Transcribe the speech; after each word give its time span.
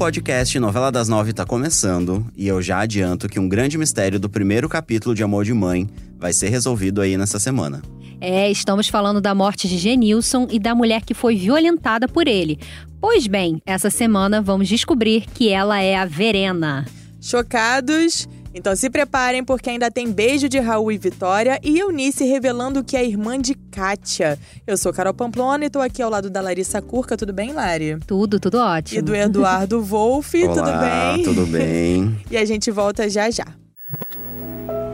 podcast 0.00 0.58
Novela 0.58 0.90
das 0.90 1.10
Nove 1.10 1.34
tá 1.34 1.44
começando 1.44 2.26
e 2.34 2.48
eu 2.48 2.62
já 2.62 2.80
adianto 2.80 3.28
que 3.28 3.38
um 3.38 3.46
grande 3.46 3.76
mistério 3.76 4.18
do 4.18 4.30
primeiro 4.30 4.66
capítulo 4.66 5.14
de 5.14 5.22
Amor 5.22 5.44
de 5.44 5.52
Mãe 5.52 5.86
vai 6.18 6.32
ser 6.32 6.48
resolvido 6.48 7.02
aí 7.02 7.18
nessa 7.18 7.38
semana. 7.38 7.82
É, 8.18 8.50
estamos 8.50 8.88
falando 8.88 9.20
da 9.20 9.34
morte 9.34 9.68
de 9.68 9.76
Genilson 9.76 10.48
e 10.50 10.58
da 10.58 10.74
mulher 10.74 11.02
que 11.04 11.12
foi 11.12 11.36
violentada 11.36 12.08
por 12.08 12.26
ele. 12.26 12.58
Pois 12.98 13.26
bem, 13.26 13.60
essa 13.66 13.90
semana 13.90 14.40
vamos 14.40 14.68
descobrir 14.68 15.26
que 15.34 15.50
ela 15.50 15.82
é 15.82 15.94
a 15.94 16.06
Verena. 16.06 16.86
Chocados? 17.20 18.26
Então 18.52 18.74
se 18.74 18.90
preparem 18.90 19.44
porque 19.44 19.70
ainda 19.70 19.90
tem 19.90 20.10
beijo 20.10 20.48
de 20.48 20.58
Raul 20.58 20.90
e 20.90 20.98
Vitória 20.98 21.60
e 21.62 21.78
Eunice 21.78 22.24
revelando 22.24 22.82
que 22.82 22.96
é 22.96 23.04
irmã 23.04 23.40
de 23.40 23.54
Kátia. 23.54 24.38
Eu 24.66 24.76
sou 24.76 24.92
Carol 24.92 25.14
Pamplona 25.14 25.64
e 25.64 25.70
tô 25.70 25.80
aqui 25.80 26.02
ao 26.02 26.10
lado 26.10 26.28
da 26.28 26.40
Larissa 26.40 26.82
Curca. 26.82 27.16
Tudo 27.16 27.32
bem, 27.32 27.52
Lari? 27.52 27.98
Tudo, 28.06 28.40
tudo 28.40 28.58
ótimo. 28.58 28.98
E 28.98 29.02
do 29.02 29.14
Eduardo 29.14 29.80
Wolff. 29.82 30.36
Tudo 30.48 30.62
bem? 30.62 31.24
Tudo 31.24 31.46
bem. 31.46 32.20
e 32.30 32.36
a 32.36 32.44
gente 32.44 32.70
volta 32.70 33.08
já 33.08 33.30
já. 33.30 33.46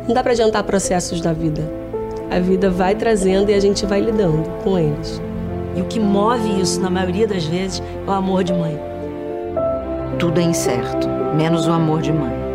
Não 0.07 0.15
dá 0.15 0.23
pra 0.23 0.33
adiantar 0.33 0.63
processos 0.63 1.21
da 1.21 1.33
vida. 1.33 1.63
A 2.31 2.39
vida 2.39 2.71
vai 2.71 2.95
trazendo 2.95 3.51
e 3.51 3.55
a 3.55 3.61
gente 3.61 3.87
vai 3.87 4.01
lidando 4.01 4.43
com 4.63 4.79
eles. 4.79 5.21
E 5.75 5.81
o 5.81 5.85
que 5.87 5.99
move 5.99 6.61
isso, 6.61 6.81
na 6.81 6.91
maioria 6.91 7.27
das 7.27 7.45
vezes, 7.45 7.83
é 8.07 8.11
o 8.11 8.13
amor 8.13 8.45
de 8.45 8.53
mãe. 8.53 8.79
Tudo 10.19 10.41
é 10.41 10.43
incerto, 10.43 11.09
menos 11.35 11.67
o 11.67 11.73
amor 11.73 12.03
de 12.03 12.13
mãe. 12.13 12.46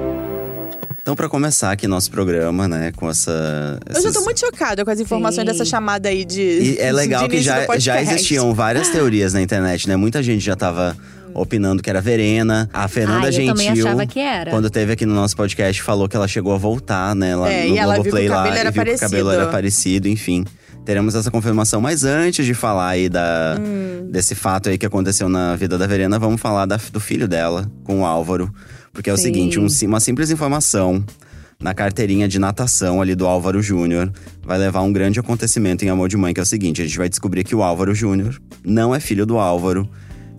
Então, 1.02 1.16
para 1.16 1.28
começar 1.28 1.72
aqui 1.72 1.88
nosso 1.88 2.12
programa, 2.12 2.68
né, 2.68 2.92
com 2.96 3.10
essa. 3.10 3.80
Eu 3.90 4.02
já 4.04 4.12
tô 4.12 4.22
muito 4.24 4.40
chocada 4.40 4.86
com 4.86 4.92
as 4.92 5.00
informações 5.00 5.48
Sim. 5.48 5.52
dessa 5.52 5.66
chamada 5.66 6.10
aí 6.10 6.24
de. 6.24 6.42
E 6.42 6.78
é 6.80 6.92
legal 6.92 7.24
de 7.24 7.30
que 7.30 7.42
já, 7.42 7.66
já 7.80 8.00
existiam 8.02 8.54
várias 8.54 8.90
teorias 8.90 9.34
na 9.34 9.42
internet, 9.42 9.88
né? 9.88 9.96
Muita 9.96 10.22
gente 10.22 10.46
já 10.46 10.56
tava 10.56 10.96
opinando 11.34 11.82
que 11.82 11.90
era 11.90 12.00
Verena. 12.02 12.70
A 12.72 12.88
Fernanda 12.88 13.26
Ah, 13.26 13.30
eu 13.30 13.32
Gentil, 13.32 13.54
também 13.56 13.70
achava 13.70 14.06
que 14.06 14.20
era. 14.20 14.52
quando 14.52 14.70
teve 14.70 14.92
aqui 14.94 15.06
no 15.08 15.16
nosso 15.16 15.36
podcast, 15.36 15.82
falou 15.82 16.08
que 16.08 16.16
ela 16.16 16.28
chegou 16.28 16.54
a 16.54 16.58
voltar, 16.58 17.16
né? 17.16 17.36
Lá 17.36 17.50
É, 17.52 17.66
no 17.68 17.76
e 17.76 17.78
ela 17.80 17.94
viu 17.96 18.04
que 18.04 18.10
o 18.10 18.12
Globoplay 18.12 18.30
lá 18.30 18.36
cabelo 18.44 18.56
era 18.58 18.70
e 18.70 18.72
viu 18.72 18.84
que 18.84 18.92
o 18.92 19.00
cabelo 19.00 19.26
parecido. 19.26 19.42
era 19.42 19.52
parecido, 19.52 20.08
enfim. 20.08 20.46
Teremos 20.86 21.16
essa 21.16 21.32
confirmação, 21.32 21.82
mas 21.82 22.04
antes 22.04 22.46
de 22.46 22.54
falar 22.54 22.90
aí 22.90 23.10
da, 23.10 23.58
Hum. 23.60 24.08
desse 24.12 24.36
fato 24.36 24.70
aí 24.70 24.78
que 24.78 24.86
aconteceu 24.86 25.28
na 25.30 25.56
vida 25.56 25.78
da 25.80 25.88
Verena, 25.88 26.20
vamos 26.20 26.40
falar 26.40 26.66
da- 26.68 26.80
do 26.92 27.00
filho 27.00 27.28
dela, 27.28 27.68
com 27.84 28.02
o 28.02 28.06
Álvaro. 28.06 28.54
Porque 28.94 29.10
é 29.10 29.14
o 29.14 29.18
Sim. 29.18 29.24
seguinte, 29.24 29.60
um 29.60 29.68
uma 29.88 30.00
simples 30.00 30.30
informação 30.32 31.04
na 31.60 31.74
carteirinha 31.74 32.28
de 32.28 32.40
natação 32.40 33.02
ali 33.02 33.16
do 33.16 33.28
Álvaro 33.28 33.62
Júnior 33.62 34.12
vai 34.44 34.58
levar 34.58 34.80
a 34.80 34.84
um 34.84 34.92
grande 34.92 35.20
acontecimento 35.20 35.86
em 35.86 35.90
Amor 35.90 36.10
de 36.10 36.18
Mãe, 36.18 36.34
que 36.34 36.40
é 36.40 36.44
o 36.44 36.46
seguinte: 36.46 36.82
a 36.82 36.86
gente 36.86 36.98
vai 36.98 37.08
descobrir 37.08 37.44
que 37.44 37.56
o 37.56 37.62
Álvaro 37.62 37.94
Júnior 37.94 38.42
não 38.64 38.94
é 38.94 39.00
filho 39.00 39.26
do 39.26 39.38
Álvaro 39.38 39.90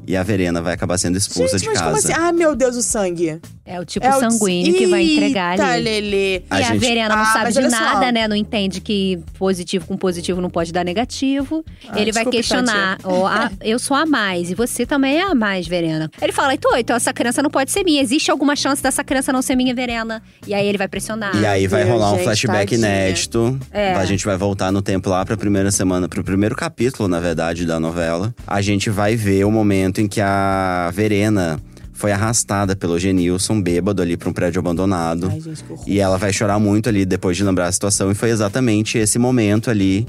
e 0.06 0.16
a 0.16 0.22
Verena 0.22 0.60
vai 0.60 0.74
acabar 0.74 0.98
sendo 0.98 1.16
expulsa 1.16 1.58
Gente, 1.58 1.62
de 1.62 1.68
mas 1.68 1.78
casa. 1.78 1.90
como 1.90 1.98
assim? 1.98 2.12
Ah, 2.12 2.32
meu 2.32 2.56
Deus, 2.56 2.76
o 2.76 2.82
sangue. 2.82 3.40
É 3.64 3.78
o 3.80 3.84
tipo 3.84 4.04
é 4.04 4.16
o- 4.16 4.20
sanguíneo 4.20 4.74
que 4.74 4.86
vai 4.88 5.04
entregar 5.04 5.52
Eita, 5.52 5.66
ali. 5.66 5.84
Lelê. 5.84 6.36
E 6.38 6.42
A 6.50 6.56
a, 6.56 6.62
gente- 6.62 6.78
Verena 6.78 7.14
não 7.14 7.22
Ah, 7.22 7.26
sabe 7.32 7.52
de 7.52 7.60
nada, 7.68 8.10
né? 8.10 8.26
Não 8.26 8.34
entende 8.34 8.80
que 8.80 9.20
positivo 9.38 9.86
com 9.86 9.96
positivo 9.96 10.40
não 10.40 10.50
pode 10.50 10.72
dar 10.72 10.84
negativo. 10.84 11.64
Ah, 11.88 12.00
ele 12.00 12.10
vai 12.10 12.26
questionar: 12.26 12.98
ó, 13.04 13.26
a- 13.26 13.50
eu 13.60 13.78
sou 13.78 13.96
a 13.96 14.04
mais 14.04 14.50
e 14.50 14.54
você 14.54 14.84
também 14.84 15.18
é 15.18 15.22
a 15.22 15.34
mais, 15.34 15.66
Verena. 15.68 16.10
Ele 16.20 16.32
fala: 16.32 16.54
então, 16.54 16.76
então 16.76 16.96
essa 16.96 17.12
criança 17.12 17.40
não 17.42 17.50
pode 17.50 17.70
ser 17.70 17.84
minha. 17.84 18.02
Existe 18.02 18.30
alguma 18.30 18.56
chance 18.56 18.82
dessa 18.82 19.04
criança 19.04 19.32
não 19.32 19.40
ser 19.42 19.54
minha, 19.54 19.74
Verena? 19.74 20.20
E 20.46 20.52
aí 20.54 20.66
ele 20.66 20.78
vai 20.78 20.88
pressionar. 20.88 21.34
E 21.36 21.46
aí 21.46 21.66
vai 21.68 21.84
rolar 21.84 22.12
um 22.12 22.16
gente, 22.16 22.24
flashback 22.24 22.70
tadinha. 22.70 22.78
inédito. 22.88 23.58
É. 23.70 23.92
A 23.94 24.04
gente 24.04 24.24
vai 24.24 24.36
voltar 24.36 24.72
no 24.72 24.82
tempo 24.82 25.08
lá 25.08 25.24
pra 25.24 25.36
primeira 25.36 25.70
semana, 25.70 26.08
pro 26.08 26.24
primeiro 26.24 26.56
capítulo, 26.56 27.08
na 27.08 27.20
verdade, 27.20 27.64
da 27.64 27.78
novela. 27.78 28.34
A 28.46 28.60
gente 28.60 28.90
vai 28.90 29.14
ver 29.14 29.44
o 29.44 29.50
momento 29.52 30.00
em 30.00 30.08
que 30.08 30.20
a 30.20 30.90
Verena 30.92 31.60
foi 32.02 32.10
arrastada 32.10 32.74
pelo 32.74 32.98
Genilson, 32.98 33.62
bêbado 33.62 34.02
ali 34.02 34.16
pra 34.16 34.28
um 34.28 34.32
prédio 34.32 34.58
abandonado. 34.58 35.28
Ai, 35.30 35.40
gente. 35.40 35.62
E 35.86 36.00
ela 36.00 36.18
vai 36.18 36.32
chorar 36.32 36.58
muito 36.58 36.88
ali 36.88 37.04
depois 37.06 37.36
de 37.36 37.44
lembrar 37.44 37.68
a 37.68 37.72
situação. 37.72 38.10
E 38.10 38.14
foi 38.16 38.30
exatamente 38.30 38.98
esse 38.98 39.20
momento 39.20 39.70
ali 39.70 40.04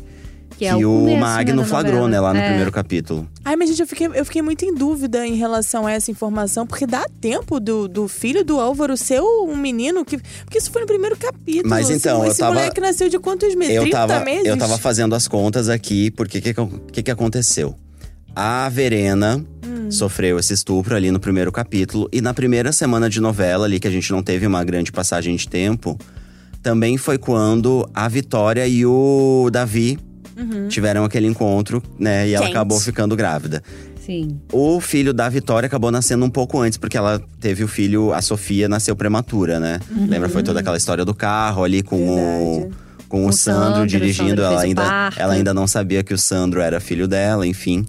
que, 0.58 0.66
é 0.66 0.76
o 0.76 0.80
o, 0.80 1.00
começo, 1.02 1.20
Magno 1.20 1.56
né, 1.58 1.62
da 1.62 1.68
flagrou, 1.70 2.08
né, 2.08 2.20
lá 2.20 2.34
no 2.34 2.40
É. 2.40 2.48
primeiro 2.48 2.72
capítulo. 2.72 3.28
Ai, 3.46 3.56
mas 3.56 3.70
gente, 3.70 3.82
eu 3.82 3.86
fiquei, 3.88 4.08
eu 4.12 4.26
fiquei 4.26 4.42
muito 4.42 4.66
em 4.66 4.74
dúvida 4.74 5.26
em 5.28 5.36
relação 5.36 5.86
a 5.86 5.92
essa 5.92 6.10
informação, 6.10 6.66
porque 6.66 6.88
dá 6.88 7.06
tempo 7.22 7.60
do, 7.60 7.88
do 7.88 8.08
filho 8.08 8.44
do 8.44 8.60
Álvaro 8.60 8.98
ser 8.98 9.22
um 9.22 9.56
menino 9.56 10.04
que. 10.04 10.18
Porque 10.46 10.58
isso 10.58 10.72
foi 10.72 10.82
no 10.82 10.88
primeiro 10.88 11.16
capítulo. 11.16 11.70
Mas 11.70 11.92
Esse- 11.92 12.00
então, 12.00 12.24
eu 12.24 12.32
esse 12.32 12.40
tava- 12.40 12.56
moleque 12.56 12.82
nasceu 12.82 13.08
de 13.08 13.20
quantos 13.20 13.54
meses? 13.54 13.76
Eu 13.76 13.84
30 13.84 13.98
tava, 14.08 14.26
meses? 14.26 14.46
eu 14.48 14.58
tava 14.58 14.80
fazendo 14.80 15.14
as 15.14 15.28
contas 15.28 15.70
aqui, 15.70 16.10
porque 16.10 16.40
o 16.40 16.42
que, 16.42 16.54
que, 16.92 17.04
que 17.04 17.12
aconteceu? 17.12 17.76
A 18.36 18.68
Verena. 18.70 19.46
Sofreu 19.94 20.40
esse 20.40 20.54
estupro 20.54 20.96
ali 20.96 21.12
no 21.12 21.20
primeiro 21.20 21.52
capítulo. 21.52 22.10
E 22.12 22.22
na 22.22 22.34
primeira 22.34 22.72
semana 22.72 23.10
de 23.10 23.20
novela, 23.22 23.66
ali, 23.66 23.80
que 23.80 23.88
a 23.88 23.92
gente 23.92 24.12
não 24.12 24.22
teve 24.24 24.46
uma 24.48 24.64
grande 24.64 24.92
passagem 24.92 25.36
de 25.36 25.48
tempo, 25.48 25.98
também 26.62 26.98
foi 26.98 27.18
quando 27.18 27.88
a 27.94 28.08
Vitória 28.08 28.68
e 28.68 28.86
o 28.86 29.50
Davi 29.52 29.98
tiveram 30.68 31.04
aquele 31.04 31.28
encontro, 31.28 31.82
né? 32.00 32.28
E 32.28 32.34
ela 32.34 32.42
Uhum. 32.42 32.48
Quente. 32.48 32.58
acabou 32.58 32.80
ficando 32.80 33.16
grávida. 33.16 33.62
Sim. 34.06 34.40
O 34.52 34.82
filho 34.82 35.14
da 35.14 35.30
Vitória 35.30 35.68
acabou 35.68 35.92
nascendo 35.92 36.26
um 36.26 36.30
pouco 36.30 36.60
antes, 36.60 36.78
porque 36.78 36.98
ela 36.98 37.22
teve 37.40 37.64
o 37.64 37.68
filho, 37.68 38.12
a 38.14 38.22
Sofia 38.22 38.68
nasceu 38.68 38.96
prematura, 38.96 39.60
né? 39.60 39.80
Lembra? 40.10 40.28
Foi 40.28 40.44
toda 40.44 40.60
aquela 40.60 40.76
história 40.76 41.06
do 41.06 41.14
carro 41.14 41.64
ali 41.64 41.82
com 41.84 41.96
o. 42.10 42.16
Uhum. 42.18 42.60
Verdade. 42.62 42.84
Com 43.08 43.26
o, 43.26 43.30
O 43.30 43.32
Sandro, 43.32 43.64
Sandro, 43.64 43.82
o 43.84 43.88
dirigindo, 43.88 44.30
Sandro 44.30 44.44
ela 44.44 44.56
o 44.56 44.60
ainda, 44.60 45.10
ela 45.18 45.34
ainda 45.34 45.54
não 45.54 45.68
sabia 45.68 46.02
que 46.04 46.16
o 46.16 46.18
Sandro 46.18 46.60
era 46.60 46.80
filho 46.80 47.08
dela, 47.08 47.46
enfim. 47.46 47.86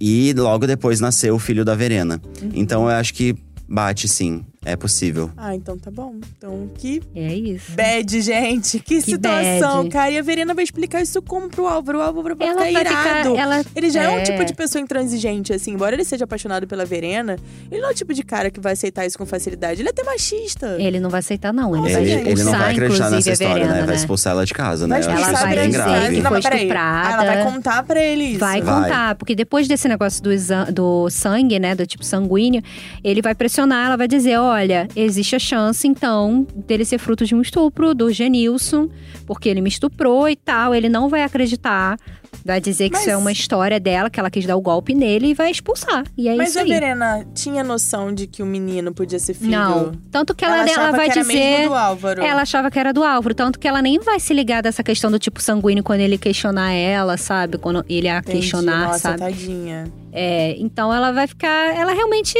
E 0.00 0.32
logo 0.36 0.66
depois 0.66 1.00
nasceu 1.00 1.34
o 1.34 1.38
filho 1.38 1.64
da 1.64 1.74
Verena. 1.74 2.20
Uhum. 2.42 2.50
Então 2.54 2.82
eu 2.84 2.96
acho 2.96 3.14
que 3.14 3.36
bate 3.68 4.08
sim, 4.08 4.44
é 4.64 4.76
possível. 4.76 5.30
Ah, 5.36 5.54
então 5.54 5.78
tá 5.78 5.90
bom. 5.90 6.14
Então, 6.36 6.70
que 6.76 7.02
É 7.14 7.32
isso. 7.34 7.72
bad, 7.72 8.20
gente. 8.20 8.78
Que, 8.80 8.96
Que 8.96 9.02
situação, 9.02 9.78
bad. 9.84 9.90
cara. 9.90 10.10
E 10.10 10.18
a 10.18 10.22
Verena 10.22 10.54
vai 10.54 10.64
explicar 10.64 11.00
isso 11.02 11.20
como 11.22 11.48
pro 11.48 11.66
Álvaro. 11.66 11.98
O 11.98 12.02
Álvaro 12.02 12.36
vai 12.36 12.48
Ela 12.48 12.66
ficar 12.66 12.72
vai 12.72 12.84
ficar. 12.84 13.10
irado. 13.20 13.36
Ela, 13.36 13.64
Ele 13.74 13.90
já 13.90 14.02
é. 14.04 14.08
um 14.08 14.18
É. 14.18 14.22
tipo 14.22 14.44
de 14.44 14.54
pessoa 14.54 14.82
intransigente, 14.82 15.52
assim. 15.52 15.72
Embora 15.72 15.94
ele 15.94 16.04
seja 16.04 16.24
apaixonado 16.24 16.66
pela 16.66 16.84
Verena, 16.84 17.36
ele 17.70 17.80
não 17.80 17.88
é 17.88 17.92
o 17.92 17.94
tipo 17.94 18.12
de 18.12 18.22
cara 18.22 18.50
que 18.50 18.60
vai 18.60 18.72
aceitar 18.72 19.06
isso 19.06 19.16
com 19.16 19.24
facilidade. 19.24 19.80
Ele 19.80 19.88
é 19.88 19.90
até 19.92 20.02
machista. 20.02 20.76
Ele 20.78 21.00
não 21.00 21.10
vai 21.10 21.20
aceitar, 21.20 21.52
não. 21.52 21.72
Ele 21.74 21.82
Nossa, 21.82 21.92
vai 21.94 22.02
Ele, 22.02 22.10
gente. 22.10 22.28
ele 22.28 22.44
não 22.44 22.52
vai 22.52 22.60
expulsar, 22.60 22.70
acreditar 22.72 23.10
nessa 23.10 23.30
história, 23.32 23.54
Verena, 23.54 23.74
né? 23.80 23.86
Vai 23.86 23.94
expulsar 23.96 24.32
ela 24.32 24.44
de 24.46 24.54
casa, 24.54 24.86
né? 24.86 25.00
Eu 25.00 25.10
ela 25.10 25.32
vai 25.32 25.54
bem 25.56 25.70
grave. 25.70 26.14
que 26.16 26.22
Não, 26.22 26.30
foi 26.30 26.38
mas 26.38 26.44
peraí. 26.44 26.58
estuprada. 26.60 27.12
Ela 27.22 27.24
vai 27.24 27.52
contar 27.52 27.82
pra 27.84 28.00
ele 28.02 28.24
isso. 28.24 28.38
Vai 28.40 28.60
Vai. 28.62 28.82
contar, 28.82 29.14
porque 29.14 29.34
depois 29.34 29.66
desse 29.68 29.88
negócio 29.88 30.22
do, 30.22 30.30
do 30.72 31.10
sangue, 31.10 31.58
né, 31.58 31.74
do 31.74 31.86
tipo 31.86 32.04
sanguíneo, 32.04 32.62
ele 33.04 33.22
vai 33.22 33.34
pressionar, 33.34 33.86
ela 33.86 33.96
vai 33.96 34.08
dizer, 34.08 34.38
olha, 34.58 34.88
existe 34.96 35.36
a 35.36 35.38
chance, 35.38 35.86
então, 35.86 36.46
dele 36.66 36.84
ser 36.84 36.98
fruto 36.98 37.24
de 37.24 37.34
um 37.34 37.40
estupro 37.40 37.94
do 37.94 38.10
Genilson, 38.12 38.88
porque 39.26 39.48
ele 39.48 39.60
me 39.60 39.68
estuprou 39.68 40.28
e 40.28 40.36
tal, 40.36 40.74
ele 40.74 40.88
não 40.88 41.08
vai 41.08 41.22
acreditar, 41.22 41.96
vai 42.44 42.60
dizer 42.60 42.88
que 42.88 42.94
Mas- 42.94 43.02
isso 43.02 43.10
é 43.10 43.16
uma 43.16 43.32
história 43.32 43.78
dela, 43.80 44.10
que 44.10 44.18
ela 44.18 44.30
quis 44.30 44.44
dar 44.46 44.56
o 44.56 44.60
golpe 44.60 44.94
nele 44.94 45.28
e 45.28 45.34
vai 45.34 45.50
expulsar, 45.50 46.04
e 46.16 46.28
é 46.28 46.34
Mas 46.36 46.50
isso 46.50 46.58
a 46.58 46.62
aí. 46.62 46.68
Verena 46.68 47.26
tinha 47.34 47.62
noção 47.62 48.12
de 48.12 48.26
que 48.26 48.42
o 48.42 48.46
menino 48.46 48.92
podia 48.92 49.18
ser 49.18 49.34
filho? 49.34 49.50
Não, 49.50 49.92
tanto 50.10 50.34
que 50.34 50.44
ela, 50.44 50.56
ela, 50.56 50.64
achava 50.64 50.96
vai 50.96 51.06
que 51.06 51.18
era 51.18 51.20
dizer... 51.22 51.34
mesmo 51.34 51.68
do 51.68 51.74
Álvaro. 51.74 52.22
Ela 52.22 52.42
achava 52.42 52.70
que 52.70 52.78
era 52.78 52.92
do 52.92 53.04
Álvaro, 53.04 53.34
tanto 53.34 53.58
que 53.58 53.68
ela 53.68 53.80
nem 53.80 53.98
vai 54.00 54.18
se 54.20 54.34
ligar 54.34 54.62
dessa 54.62 54.82
questão 54.82 55.10
do 55.10 55.18
tipo 55.18 55.40
sanguíneo 55.40 55.82
quando 55.84 56.00
ele 56.00 56.18
questionar 56.18 56.72
ela, 56.72 57.16
sabe? 57.16 57.58
Quando 57.58 57.84
ele 57.88 58.08
a 58.08 58.18
Entendi. 58.18 58.38
questionar, 58.38 58.88
Nossa, 58.88 58.98
sabe? 58.98 59.18
tadinha. 59.18 59.84
É, 60.10 60.56
então 60.58 60.92
ela 60.92 61.12
vai 61.12 61.26
ficar. 61.26 61.76
Ela 61.76 61.92
realmente. 61.92 62.34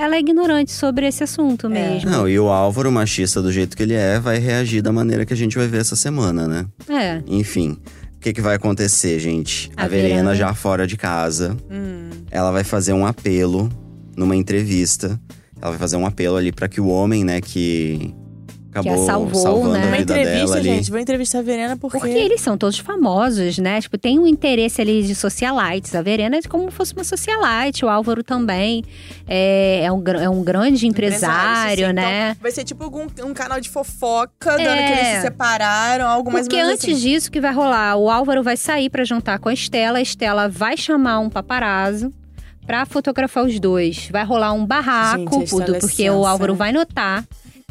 Ela 0.00 0.16
é 0.16 0.20
ignorante 0.20 0.72
sobre 0.72 1.06
esse 1.06 1.23
assunto 1.24 1.68
mesmo. 1.68 2.08
Não, 2.10 2.28
e 2.28 2.38
o 2.38 2.48
Álvaro, 2.48 2.90
machista 2.92 3.42
do 3.42 3.50
jeito 3.50 3.76
que 3.76 3.82
ele 3.82 3.94
é, 3.94 4.18
vai 4.20 4.38
reagir 4.38 4.80
da 4.82 4.92
maneira 4.92 5.26
que 5.26 5.32
a 5.32 5.36
gente 5.36 5.56
vai 5.58 5.66
ver 5.66 5.80
essa 5.80 5.96
semana, 5.96 6.46
né? 6.46 6.66
É. 6.88 7.20
Enfim, 7.26 7.76
o 8.16 8.20
que, 8.20 8.32
que 8.32 8.40
vai 8.40 8.54
acontecer, 8.54 9.18
gente? 9.18 9.70
A, 9.76 9.84
A 9.84 9.88
Verena 9.88 10.08
Verena. 10.14 10.34
já 10.36 10.54
fora 10.54 10.86
de 10.86 10.96
casa, 10.96 11.56
Hum. 11.70 12.08
ela 12.30 12.50
vai 12.52 12.62
fazer 12.64 12.92
um 12.92 13.04
apelo 13.04 13.68
numa 14.16 14.36
entrevista. 14.36 15.20
Ela 15.60 15.70
vai 15.72 15.78
fazer 15.78 15.96
um 15.96 16.06
apelo 16.06 16.36
ali 16.36 16.52
pra 16.52 16.68
que 16.68 16.80
o 16.80 16.86
homem, 16.88 17.24
né, 17.24 17.40
que 17.40 18.14
acabou 18.80 19.06
salvou, 19.06 19.42
salvando 19.42 19.72
né? 19.74 19.82
a 19.82 19.86
Uma 19.86 19.96
vida 19.96 20.14
dela 20.14 20.26
entrevista, 20.26 20.56
ali. 20.56 20.64
gente. 20.64 20.90
Vou 20.90 20.98
entrevistar 21.00 21.38
a 21.38 21.42
Verena 21.42 21.76
porque. 21.76 21.98
Porque 21.98 22.12
eles 22.14 22.40
são 22.40 22.58
todos 22.58 22.78
famosos, 22.78 23.58
né? 23.58 23.80
Tipo, 23.80 23.96
tem 23.96 24.18
um 24.18 24.26
interesse 24.26 24.80
ali 24.80 25.02
de 25.02 25.14
socialites. 25.14 25.94
A 25.94 26.02
Verena 26.02 26.36
é 26.36 26.42
como 26.42 26.70
se 26.70 26.76
fosse 26.76 26.92
uma 26.94 27.04
socialite, 27.04 27.84
o 27.84 27.88
Álvaro 27.88 28.22
também. 28.22 28.84
É, 29.26 29.82
é, 29.84 29.92
um, 29.92 30.02
é 30.20 30.28
um 30.28 30.42
grande 30.42 30.86
empresário, 30.86 31.84
sim, 31.84 31.90
sim. 31.90 31.92
né? 31.94 32.30
Então, 32.30 32.42
vai 32.42 32.50
ser 32.50 32.64
tipo 32.64 32.82
algum, 32.84 33.06
um 33.24 33.34
canal 33.34 33.60
de 33.60 33.68
fofoca, 33.70 34.50
dando 34.56 34.60
É. 34.60 34.86
que 34.86 34.92
eles 34.92 35.06
se 35.16 35.20
separaram, 35.22 36.06
algo 36.06 36.32
mais 36.32 36.46
Porque 36.46 36.60
antes 36.60 36.84
assim. 36.84 36.94
disso 36.94 37.30
que 37.30 37.40
vai 37.40 37.52
rolar, 37.52 37.96
o 37.96 38.10
Álvaro 38.10 38.42
vai 38.42 38.56
sair 38.56 38.90
pra 38.90 39.04
jantar 39.04 39.38
com 39.38 39.48
a 39.48 39.52
Estela, 39.54 39.98
a 39.98 40.02
Estela 40.02 40.48
vai 40.48 40.76
chamar 40.76 41.18
um 41.20 41.30
paparazzo 41.30 42.12
pra 42.66 42.86
fotografar 42.86 43.44
os 43.44 43.58
dois. 43.60 44.08
Vai 44.10 44.24
rolar 44.24 44.52
um 44.52 44.64
barraco, 44.64 45.40
Gente, 45.46 45.70
é 45.76 45.78
porque 45.80 46.10
o 46.10 46.26
Álvaro 46.26 46.54
vai 46.54 46.72
notar 46.72 47.24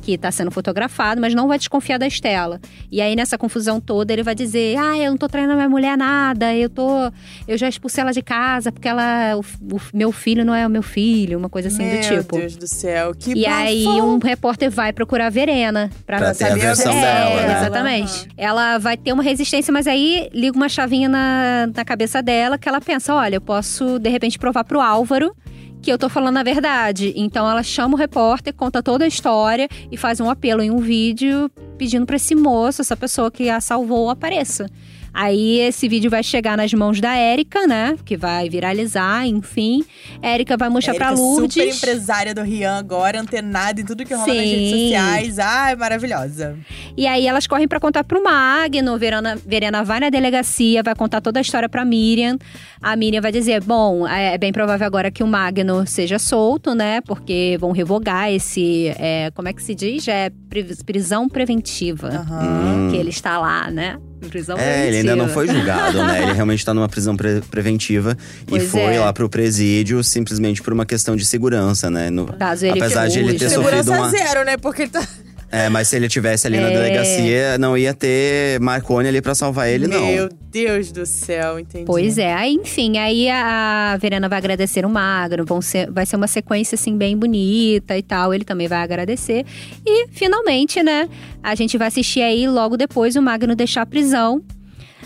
que 0.04 0.18
tá 0.18 0.30
sendo 0.32 0.52
fotografado, 0.52 1.22
mas 1.22 1.34
não 1.34 1.48
vai 1.48 1.58
desconfiar 1.58 1.98
da 1.98 2.06
Estela. 2.06 2.60
E 2.92 3.02
aí, 3.02 3.16
nessa 3.16 3.38
confusão 3.38 3.80
toda, 3.80 4.12
ele 4.12 4.22
vai 4.22 4.36
dizer: 4.36 4.78
Ah, 4.78 4.98
eu 4.98 5.10
não 5.12 5.18
tô 5.18 5.28
traindo 5.28 5.54
a 5.54 5.56
minha 5.56 5.70
mulher 5.70 5.98
nada, 5.98 6.54
eu 6.54 6.70
tô. 6.70 7.12
Eu 7.48 7.58
já 7.58 7.70
expulsei 7.70 8.02
ela 8.02 8.12
de 8.12 8.22
casa, 8.22 8.72
porque 8.72 8.88
ela. 8.88 9.38
O, 9.38 9.40
o 9.76 9.82
meu 9.94 10.12
filho 10.12 10.44
não 10.44 10.54
é 10.54 10.68
o 10.68 10.70
meu 10.70 10.84
filho, 10.84 11.38
uma 11.40 11.50
coisa 11.50 11.70
assim 11.70 11.86
Meu 11.86 11.98
do 11.98 12.02
tipo. 12.02 12.38
Deus 12.38 12.56
do 12.58 12.68
céu, 12.68 13.14
que 13.18 13.34
E 13.34 13.46
aí, 13.46 13.86
bafão. 13.86 14.16
um 14.16 14.20
repórter 14.20 14.70
vai 14.70 14.92
procurar 14.92 15.28
a 15.28 15.30
Verena. 15.30 15.90
Pra, 16.06 16.18
Pra 16.18 16.36
ter 16.36 16.44
a 16.44 16.50
saber 16.50 16.62
a 16.62 16.66
versão 16.66 16.92
é, 16.92 17.02
dela, 17.02 17.42
né? 17.48 17.58
Exatamente. 17.60 18.28
Ela 18.38 18.78
vai 18.78 18.98
ter 18.98 19.14
uma 19.14 19.24
resistência, 19.24 19.72
mas 19.72 19.88
aí 19.88 20.30
liga 20.34 20.56
uma 20.56 20.68
chavinha 20.68 21.08
na, 21.08 21.70
na 21.74 21.86
cabeça 21.86 22.22
dela 22.22 22.58
que 22.58 22.68
ela 22.68 22.82
pensa: 22.82 23.16
olha, 23.16 23.36
eu 23.36 23.42
posso 23.42 23.98
de 24.00 24.10
repente 24.10 24.38
provar 24.38 24.66
pro 24.66 24.82
Álvaro 24.82 25.34
que 25.84 25.92
eu 25.92 25.98
tô 25.98 26.08
falando 26.08 26.38
a 26.38 26.44
verdade. 26.44 27.14
Então 27.16 27.48
ela 27.50 27.62
chama 27.62 27.96
o 27.96 27.98
repórter, 27.98 28.54
conta 28.54 28.82
toda 28.82 29.04
a 29.04 29.08
história 29.08 29.68
e 29.92 29.98
faz 29.98 30.22
um 30.22 30.30
apelo 30.30 30.62
em 30.62 30.72
um 30.72 30.80
vídeo 30.80 31.52
pedindo 31.78 32.06
pra 32.06 32.16
esse 32.16 32.34
moço, 32.34 32.82
essa 32.82 32.96
pessoa 32.96 33.30
que 33.30 33.50
a 33.50 33.60
salvou, 33.60 34.10
apareça. 34.10 34.70
Aí 35.14 35.60
esse 35.60 35.88
vídeo 35.88 36.10
vai 36.10 36.24
chegar 36.24 36.58
nas 36.58 36.74
mãos 36.74 37.00
da 37.00 37.16
Érica, 37.16 37.68
né? 37.68 37.96
Que 38.04 38.18
vai 38.18 38.50
viralizar, 38.50 39.28
enfim. 39.28 39.84
Érica 40.22 40.58
vai 40.58 40.70
mostrar 40.70 40.94
Érica, 40.94 41.06
pra 41.10 41.16
Lourdes. 41.16 41.54
super 41.54 41.68
empresária 41.76 42.34
do 42.34 42.42
Rian 42.42 42.78
agora, 42.80 43.22
antenada 43.22 43.80
em 43.80 43.86
tudo 43.86 44.04
que 44.06 44.14
rola 44.14 44.26
nas 44.28 44.36
Sim. 44.36 44.50
redes 44.56 44.70
sociais. 44.72 45.40
Ai, 45.40 45.76
maravilhosa. 45.76 46.58
E 46.98 47.06
aí 47.06 47.28
elas 47.28 47.46
correm 47.46 47.68
pra 47.68 47.80
contar 47.80 48.04
pro 48.04 48.24
Magno. 48.24 48.98
Verena, 48.98 49.38
Verena 49.46 49.84
vai 49.84 50.00
na 50.00 50.10
delegacia, 50.10 50.82
vai 50.82 50.96
contar 50.96 51.22
toda 51.22 51.40
a 51.40 51.42
história 51.42 51.70
pra 51.70 51.86
Miriam. 51.86 52.38
A 52.82 52.96
Miriam 52.96 53.22
vai 53.22 53.32
dizer: 53.32 53.64
bom, 53.64 54.08
é 54.08 54.38
bem 54.38 54.52
provável 54.52 54.88
agora 54.88 55.12
que 55.12 55.24
o 55.24 55.28
Magno 55.28 55.86
seja 55.86 56.18
solto, 56.18 56.74
né? 56.74 57.02
Porque 57.02 57.56
vão 57.60 57.72
revogar 57.72 58.32
esse. 58.32 58.88
é, 58.98 59.30
como 59.36 59.48
é 59.48 59.54
que 59.54 59.62
se 59.62 59.76
diz? 59.76 60.08
É 60.08 60.32
pri- 60.50 60.76
prisão 60.86 61.30
preventiva. 61.30 62.08
Aham. 62.10 62.90
Que 62.92 62.98
ele 62.98 63.10
está 63.10 63.38
lá, 63.38 63.70
né? 63.70 63.98
Prisão 64.30 64.58
É, 64.58 64.88
ele 64.88 64.98
ainda 64.98 65.16
não 65.16 65.28
foi 65.30 65.48
julgado, 65.48 66.04
né? 66.04 66.24
Ele 66.24 66.34
realmente 66.34 66.64
tá 66.66 66.74
numa 66.74 66.88
prisão 66.90 67.16
pre- 67.16 67.42
preventiva 67.52 68.18
Pois 68.48 68.64
e 68.64 68.68
foi 68.68 68.82
é. 68.96 69.00
lá 69.00 69.12
pro 69.14 69.28
presídio 69.30 70.04
simplesmente 70.04 70.62
por 70.62 70.74
uma 70.74 70.86
questão 70.86 71.16
de 71.16 71.26
segurança, 71.26 71.90
né? 71.90 72.10
No- 72.10 72.28
Caso 72.34 72.66
ele 72.66 72.80
apesar 72.80 73.08
de 73.08 73.20
ele 73.20 73.34
ter 73.34 73.46
fuja. 73.50 73.56
sofrido 73.56 73.84
Segurança 73.84 74.02
uma. 74.02 74.10
zero, 74.10 74.46
né? 74.46 74.58
Porque 74.58 74.84
ele 74.84 74.92
tá. 74.92 75.08
É, 75.56 75.70
mas 75.70 75.88
se 75.88 75.96
ele 75.96 76.10
tivesse 76.10 76.48
ali 76.48 76.60
na 76.60 76.68
É. 76.68 76.74
delegacia, 76.74 77.58
não 77.60 77.78
ia 77.78 77.94
ter 77.94 78.60
Marconi 78.60 79.08
ali 79.08 79.22
pra 79.22 79.36
salvar 79.36 79.70
ele, 79.70 79.86
não. 79.86 80.04
Meu 80.08 80.28
Deus 80.50 80.92
do 80.92 81.06
céu, 81.06 81.60
entendi. 81.60 81.86
Pois 81.86 82.18
é, 82.18 82.34
aí, 82.34 82.56
enfim, 82.56 82.98
aí 82.98 83.30
a 83.30 83.96
Verena 84.02 84.28
vai 84.28 84.40
agradecer 84.40 84.84
o 84.84 84.90
Magno, 84.90 85.46
vão 85.46 85.62
ser, 85.62 85.92
vai 85.92 86.08
ser 86.08 86.16
uma 86.16 86.26
sequência 86.26 86.74
assim 86.74 86.98
bem 86.98 87.16
bonita 87.16 87.96
e 87.96 88.02
tal, 88.02 88.34
ele 88.34 88.44
também 88.44 88.68
vai 88.68 88.80
agradecer. 88.80 89.46
E 89.86 90.08
finalmente, 90.08 90.82
né, 90.82 91.08
a 91.44 91.54
gente 91.54 91.78
vai 91.78 91.88
assistir 91.90 92.24
aí 92.24 92.48
logo 92.48 92.76
depois 92.76 93.16
o 93.16 93.22
Magno 93.22 93.56
deixar 93.56 93.84
a 93.84 93.86
prisão, 93.86 94.42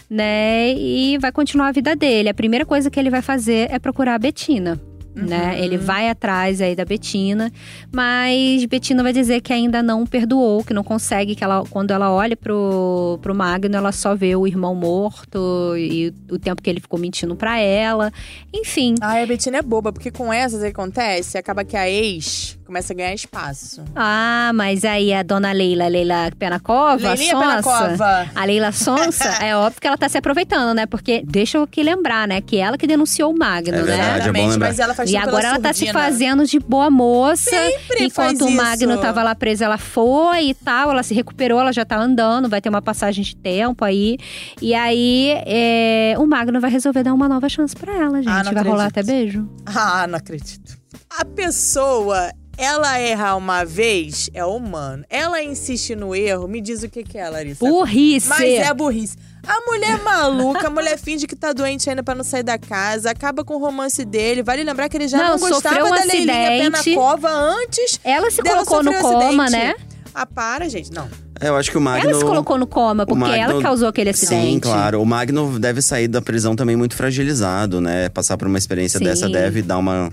né, 0.10 0.74
e 0.78 1.18
vai 1.20 1.34
continuar 1.34 1.68
a 1.68 1.72
vida 1.74 1.94
dele. 1.94 2.30
A 2.30 2.34
primeira 2.34 2.66
coisa 2.66 2.90
que 2.90 2.98
ele 2.98 3.10
vai 3.10 3.22
fazer 3.22 3.68
é 3.70 3.78
procurar 3.80 4.16
a 4.16 4.20
Betina. 4.20 4.80
Né? 5.18 5.58
Ele 5.60 5.78
vai 5.78 6.10
atrás 6.10 6.62
aí 6.62 6.76
da 6.76 6.86
Betina, 6.86 7.52
mas 7.92 8.64
Betina 8.66 9.02
vai 9.02 9.12
dizer 9.14 9.42
que 9.42 9.52
ainda 9.52 9.82
não 9.82 10.06
perdoou, 10.06 10.64
que 10.64 10.74
não 10.74 10.84
consegue, 10.84 11.36
que 11.36 11.44
ela, 11.44 11.64
quando 11.70 11.92
ela 11.92 12.12
olha 12.12 12.36
pro, 12.38 13.18
pro 13.22 13.34
Magno, 13.34 13.76
ela 13.76 13.92
só 13.92 14.16
vê 14.16 14.36
o 14.36 14.46
irmão 14.46 14.76
morto 14.76 15.74
e 15.78 16.14
o 16.30 16.38
tempo 16.38 16.62
que 16.62 16.70
ele 16.70 16.80
ficou 16.80 17.00
mentindo 17.00 17.36
pra 17.36 17.60
ela. 17.60 18.12
Enfim, 18.54 18.96
Ai, 19.02 19.24
a 19.24 19.26
Betina 19.26 19.58
é 19.58 19.62
boba, 19.62 19.92
porque 19.92 20.12
com 20.12 20.32
essas 20.32 20.62
que 20.62 20.68
acontece, 20.68 21.38
acaba 21.38 21.64
que 21.64 21.76
a 21.76 21.90
ex 21.90 22.58
começa 22.66 22.92
a 22.92 22.96
ganhar 22.96 23.14
espaço. 23.14 23.82
Ah, 23.96 24.52
mas 24.54 24.84
aí 24.84 25.14
a 25.14 25.24
dona 25.24 25.54
Leila, 25.54 25.88
Leila 25.88 26.30
Penacova, 26.38 27.10
Leilinha 27.14 27.32
Sonsa, 27.32 27.48
Penacova. 27.48 28.32
a 28.36 28.46
Leila 28.46 28.72
Sonsa, 28.74 29.30
é 29.42 29.56
óbvio 29.56 29.80
que 29.80 29.88
ela 29.88 29.98
tá 29.98 30.10
se 30.10 30.18
aproveitando, 30.18 30.76
né? 30.76 30.86
Porque 30.86 31.24
deixa 31.26 31.58
eu 31.58 31.64
aqui 31.64 31.82
lembrar, 31.82 32.28
né? 32.28 32.42
Que 32.42 32.58
ela 32.58 32.78
que 32.78 32.86
denunciou 32.86 33.32
o 33.34 33.38
Magno, 33.38 33.74
É 33.74 33.80
né? 33.80 33.84
verdade, 33.84 34.30
é 34.30 34.34
bom 34.34 34.48
lembrar. 34.50 34.68
mas 34.68 34.80
ela 34.80 34.94
faz 34.94 35.07
E 35.12 35.18
agora 35.18 35.48
ela 35.48 35.60
tá 35.60 35.74
se 35.74 35.92
fazendo 35.92 36.46
de 36.46 36.60
boa 36.60 36.90
moça. 36.90 37.50
Sempre 37.50 38.06
Enquanto 38.06 38.46
o 38.46 38.52
Magno 38.52 38.94
isso. 38.94 39.02
tava 39.02 39.24
lá 39.24 39.36
preso, 39.36 39.64
ela 39.64 39.78
foi 39.78 40.50
e 40.50 40.54
tal. 40.54 40.92
Ela 40.92 41.04
se 41.04 41.14
recuperou, 41.14 41.60
ela 41.60 41.72
já 41.72 41.86
tá 41.86 41.98
andando, 41.98 42.50
vai 42.50 42.62
ter 42.62 42.70
uma 42.70 42.82
passagem 42.82 43.24
de 43.24 43.36
tempo 43.36 43.84
aí. 43.84 44.18
E 44.62 44.74
aí, 44.74 45.32
é, 45.46 46.16
o 46.18 46.26
Magno 46.26 46.60
vai 46.60 46.72
resolver 46.72 47.04
dar 47.04 47.14
uma 47.14 47.28
nova 47.28 47.48
chance 47.50 47.76
pra 47.76 47.94
ela, 47.94 48.22
gente. 48.22 48.30
Ah, 48.30 48.52
vai 48.52 48.64
rolar 48.64 48.86
até 48.88 49.02
acredito. 49.02 49.24
beijo. 49.24 49.50
Ah, 49.66 50.08
não 50.08 50.18
acredito. 50.18 50.78
A 51.10 51.26
pessoa, 51.26 52.32
ela 52.58 53.00
errar 53.02 53.36
uma 53.36 53.64
vez, 53.64 54.30
é 54.34 54.44
humano. 54.44 55.04
Ela 55.10 55.44
insiste 55.44 55.96
no 55.96 56.16
erro, 56.16 56.48
me 56.48 56.60
diz 56.60 56.84
o 56.84 56.90
que, 56.90 57.04
que 57.04 57.18
é, 57.18 57.30
Larissa. 57.30 57.66
Burrice! 57.66 58.28
Mas 58.28 58.42
é 58.42 58.74
burrice. 58.74 59.18
A 59.48 59.62
mulher 59.66 60.02
maluca, 60.04 60.68
a 60.68 60.70
mulher 60.70 60.98
finge 61.00 61.26
que 61.26 61.36
tá 61.36 61.54
doente 61.54 61.90
ainda 61.90 62.04
pra 62.04 62.14
não 62.14 62.24
sair 62.24 62.44
da 62.44 62.58
casa, 62.58 63.12
acaba 63.12 63.44
com 63.46 63.56
o 63.56 63.58
romance 63.60 64.04
dele. 64.04 64.44
Vale 64.44 64.64
lembrar 64.64 64.90
que 64.90 64.98
ele 64.98 65.08
já 65.08 65.18
não, 65.18 65.38
Não, 65.38 65.40
gostava 65.40 65.86
um 65.86 65.90
da 65.90 66.04
Leilinha 66.04 66.48
acidente. 66.68 66.84
Penacova 66.84 67.30
antes 67.30 68.00
Ela 68.04 68.30
se 68.30 68.42
dela 68.42 68.66
colocou 68.66 68.84
no 68.84 68.92
um 68.92 69.02
coma, 69.02 69.44
acidente. 69.46 69.66
né? 69.66 69.76
Ah, 70.14 70.26
para, 70.26 70.68
gente. 70.68 70.92
Não. 70.92 71.08
É, 71.40 71.48
eu 71.50 71.56
acho 71.56 71.70
que 71.72 71.78
o 71.78 71.82
Magno. 71.82 72.10
Ela 72.10 72.20
se 72.20 72.26
colocou 72.26 72.58
no 72.58 72.66
coma, 72.68 73.06
porque 73.06 73.20
Magno- 73.20 73.36
ela 73.54 73.62
causou 73.62 73.88
aquele 73.88 74.10
acidente. 74.10 74.52
Sim, 74.54 74.60
claro. 74.60 75.02
O 75.02 75.06
Magno 75.06 75.60
deve 75.60 75.82
sair 75.82 76.08
da 76.08 76.22
prisão 76.22 76.56
também 76.56 76.76
muito 76.76 76.96
fragilizado, 76.96 77.80
né? 77.80 78.10
Passar 78.10 78.36
por 78.38 78.48
uma 78.48 78.58
experiência 78.58 78.98
Sim. 78.98 79.06
dessa 79.06 79.30
deve 79.30 79.62
dar 79.62 79.78
uma, 79.78 80.12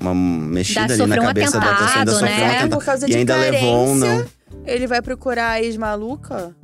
uma 0.00 0.14
mexida 0.14 0.86
Dá- 0.86 0.94
ali 0.94 0.98
na 1.02 1.06
sofreu 1.08 1.22
um 1.22 1.26
cabeça 1.26 1.58
da 1.58 1.60
pessoa. 1.60 1.80
Ainda 1.80 1.84
atentado, 1.84 2.10
sofreu 2.12 2.28
né? 2.36 2.42
um 2.42 2.48
atentado. 2.50 2.70
Por 2.78 2.84
causa 2.84 3.06
e 3.06 3.10
de 3.10 3.16
ainda 3.16 3.36
levou 3.36 3.86
um 3.88 3.94
não. 3.96 4.06
carência. 4.06 4.28
Ele 4.66 4.86
vai 4.86 5.02
procurar 5.02 5.50
a 5.50 5.62
ex-maluca? 5.62 6.54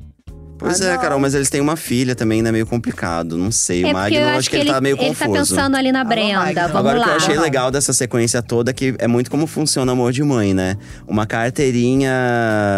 Pois 0.57 0.81
Ah, 0.81 0.85
é, 0.85 0.93
não. 0.93 1.01
Carol, 1.01 1.19
mas 1.19 1.33
eles 1.35 1.49
têm 1.49 1.61
uma 1.61 1.75
filha 1.75 2.15
também, 2.15 2.37
ainda 2.39 2.49
é 2.49 2.51
meio 2.51 2.65
complicado. 2.65 3.37
Não 3.37 3.51
sei. 3.51 3.83
É 3.83 3.87
o 3.87 3.93
Magno, 3.93 4.17
eu 4.17 4.27
acho 4.29 4.37
acho 4.39 4.49
que 4.49 4.55
ele, 4.57 4.71
tá 4.71 4.81
meio 4.81 4.95
ele 4.97 5.07
confuso. 5.09 5.31
tá 5.31 5.39
pensando 5.39 5.75
ali 5.77 5.91
na 5.91 6.03
Brenda. 6.03 6.67
Vamos 6.67 6.75
Agora, 6.77 6.97
o 6.97 6.99
lá. 6.99 7.05
que 7.05 7.11
eu 7.11 7.15
achei 7.15 7.37
legal 7.39 7.71
dessa 7.71 7.93
sequência 7.93 8.41
toda 8.41 8.71
é 8.71 8.73
que 8.73 8.95
é 8.97 9.07
muito 9.07 9.29
como 9.31 9.45
funciona 9.47 9.91
o 9.91 9.93
amor 9.93 10.11
de 10.11 10.23
mãe, 10.23 10.53
né? 10.53 10.77
Uma 11.07 11.25
carteirinha 11.25 12.11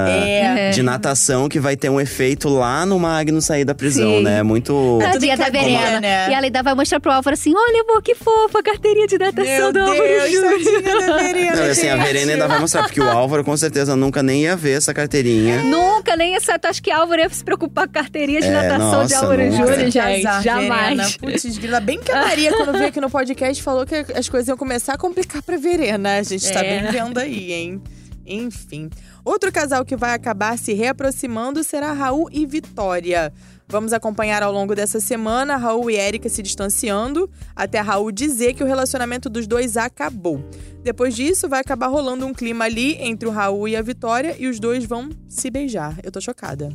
É. 0.08 0.72
de 0.72 0.82
natação 0.84 1.48
que 1.50 1.60
vai 1.60 1.76
ter 1.76 1.90
um 1.90 2.00
efeito 2.00 2.50
lá 2.50 2.86
no 2.86 3.00
Magno 3.00 3.42
sair 3.42 3.66
da 3.66 3.74
prisão, 3.76 4.18
Sim. 4.18 4.24
né? 4.24 4.44
Muito. 4.44 5.00
É 5.02 5.12
Tadinha 5.12 5.38
da 5.38 5.50
Verena. 5.50 6.00
né? 6.02 6.30
E 6.30 6.34
ela 6.34 6.46
ainda 6.46 6.64
vai 6.64 6.74
mostrar 6.76 7.00
pro 7.00 7.12
Álvaro 7.12 7.34
assim: 7.34 7.54
olha, 7.56 7.82
amor, 7.88 8.02
que 8.02 8.16
fofa, 8.16 8.60
a 8.60 8.64
carteirinha 8.64 9.08
de 9.08 9.18
natação 9.18 9.44
Meu 9.44 9.74
do 9.74 9.80
Álvaro 9.80 9.98
Deus, 10.02 10.32
Júnior. 10.32 10.52
tadinha 10.54 11.08
da 11.08 11.18
Verena, 11.18 11.56
Não, 11.56 11.64
assim, 11.72 11.88
a. 11.90 11.98
Verena 11.98 12.32
ainda 12.34 12.48
vai 12.48 12.60
mostrar, 12.60 12.84
porque 12.84 13.00
o 13.02 13.10
Álvaro 13.10 13.44
com 13.44 13.56
certeza 13.58 13.96
nunca 13.96 14.24
nem 14.24 14.44
ia 14.44 14.56
ver 14.56 14.78
essa 14.78 14.94
carteirinha. 14.94 15.64
Nunca, 15.64 16.16
nem 16.16 16.36
essa. 16.36 16.58
Tu 16.58 16.68
acha 16.68 16.82
que 16.82 16.92
Álvaro 16.92 17.22
ia 17.22 17.30
se 17.30 17.44
preocupar 17.44 17.69
com 17.74 17.80
a 17.82 17.88
carteirinha 17.88 18.42
de 18.42 18.48
É, 18.48 18.52
natação 18.52 19.06
de 19.06 19.14
nossa, 19.14 19.26
Álvaro 19.26 19.44
nunca. 19.46 19.58
Júnior, 19.58 19.90
gente? 19.92 20.44
Jamais. 20.44 21.18
Putz, 21.18 21.58
grila. 21.58 21.80
Bem 21.80 22.00
que 22.00 22.12
a 22.12 22.22
Maria, 22.22 22.52
quando 22.56 22.72
veio 22.74 22.88
aqui 22.88 23.00
no 23.02 23.10
podcast, 23.10 23.62
falou 23.64 23.86
que 23.86 23.96
as 23.96 24.28
coisas 24.30 24.48
iam 24.48 24.58
começar 24.58 24.94
a 24.94 24.98
complicar 24.98 25.42
pra 25.42 25.58
Verena. 25.58 26.18
A 26.18 26.24
gente 26.24 26.52
tá 26.52 26.64
É. 26.64 26.82
bem 26.82 26.92
vendo 26.92 27.18
aí, 27.18 27.52
hein? 27.54 27.82
Enfim. 28.26 28.90
Outro 29.26 29.52
casal 29.52 29.84
que 29.84 29.96
vai 29.96 30.14
acabar 30.14 30.58
se 30.58 30.74
reaproximando 30.74 31.64
será 31.64 31.92
Raul 31.94 32.30
e 32.32 32.46
Vitória. 32.46 33.34
Vamos 33.68 33.94
acompanhar 33.94 34.42
ao 34.42 34.52
longo 34.52 34.74
dessa 34.74 35.00
semana 35.00 35.56
Raul 35.56 35.92
e 35.92 35.96
Érica 35.96 36.28
se 36.28 36.42
distanciando, 36.42 37.30
até 37.56 37.80
Raul 37.80 38.12
dizer 38.12 38.54
que 38.54 38.64
o 38.64 38.68
relacionamento 38.68 39.30
dos 39.30 39.46
dois 39.46 39.78
acabou. 39.78 40.44
Depois 40.84 41.16
disso, 41.16 41.48
vai 41.48 41.60
acabar 41.62 41.88
rolando 41.88 42.26
um 42.26 42.34
clima 42.34 42.66
ali 42.66 42.96
entre 43.00 43.28
o 43.28 43.32
Raul 43.32 43.68
e 43.68 43.76
a 43.76 43.82
Vitória 43.82 44.36
e 44.40 44.48
os 44.48 44.60
dois 44.60 44.86
vão 44.86 45.10
se 45.28 45.52
beijar. 45.52 45.98
Eu 46.04 46.12
tô 46.12 46.20
chocada. 46.20 46.70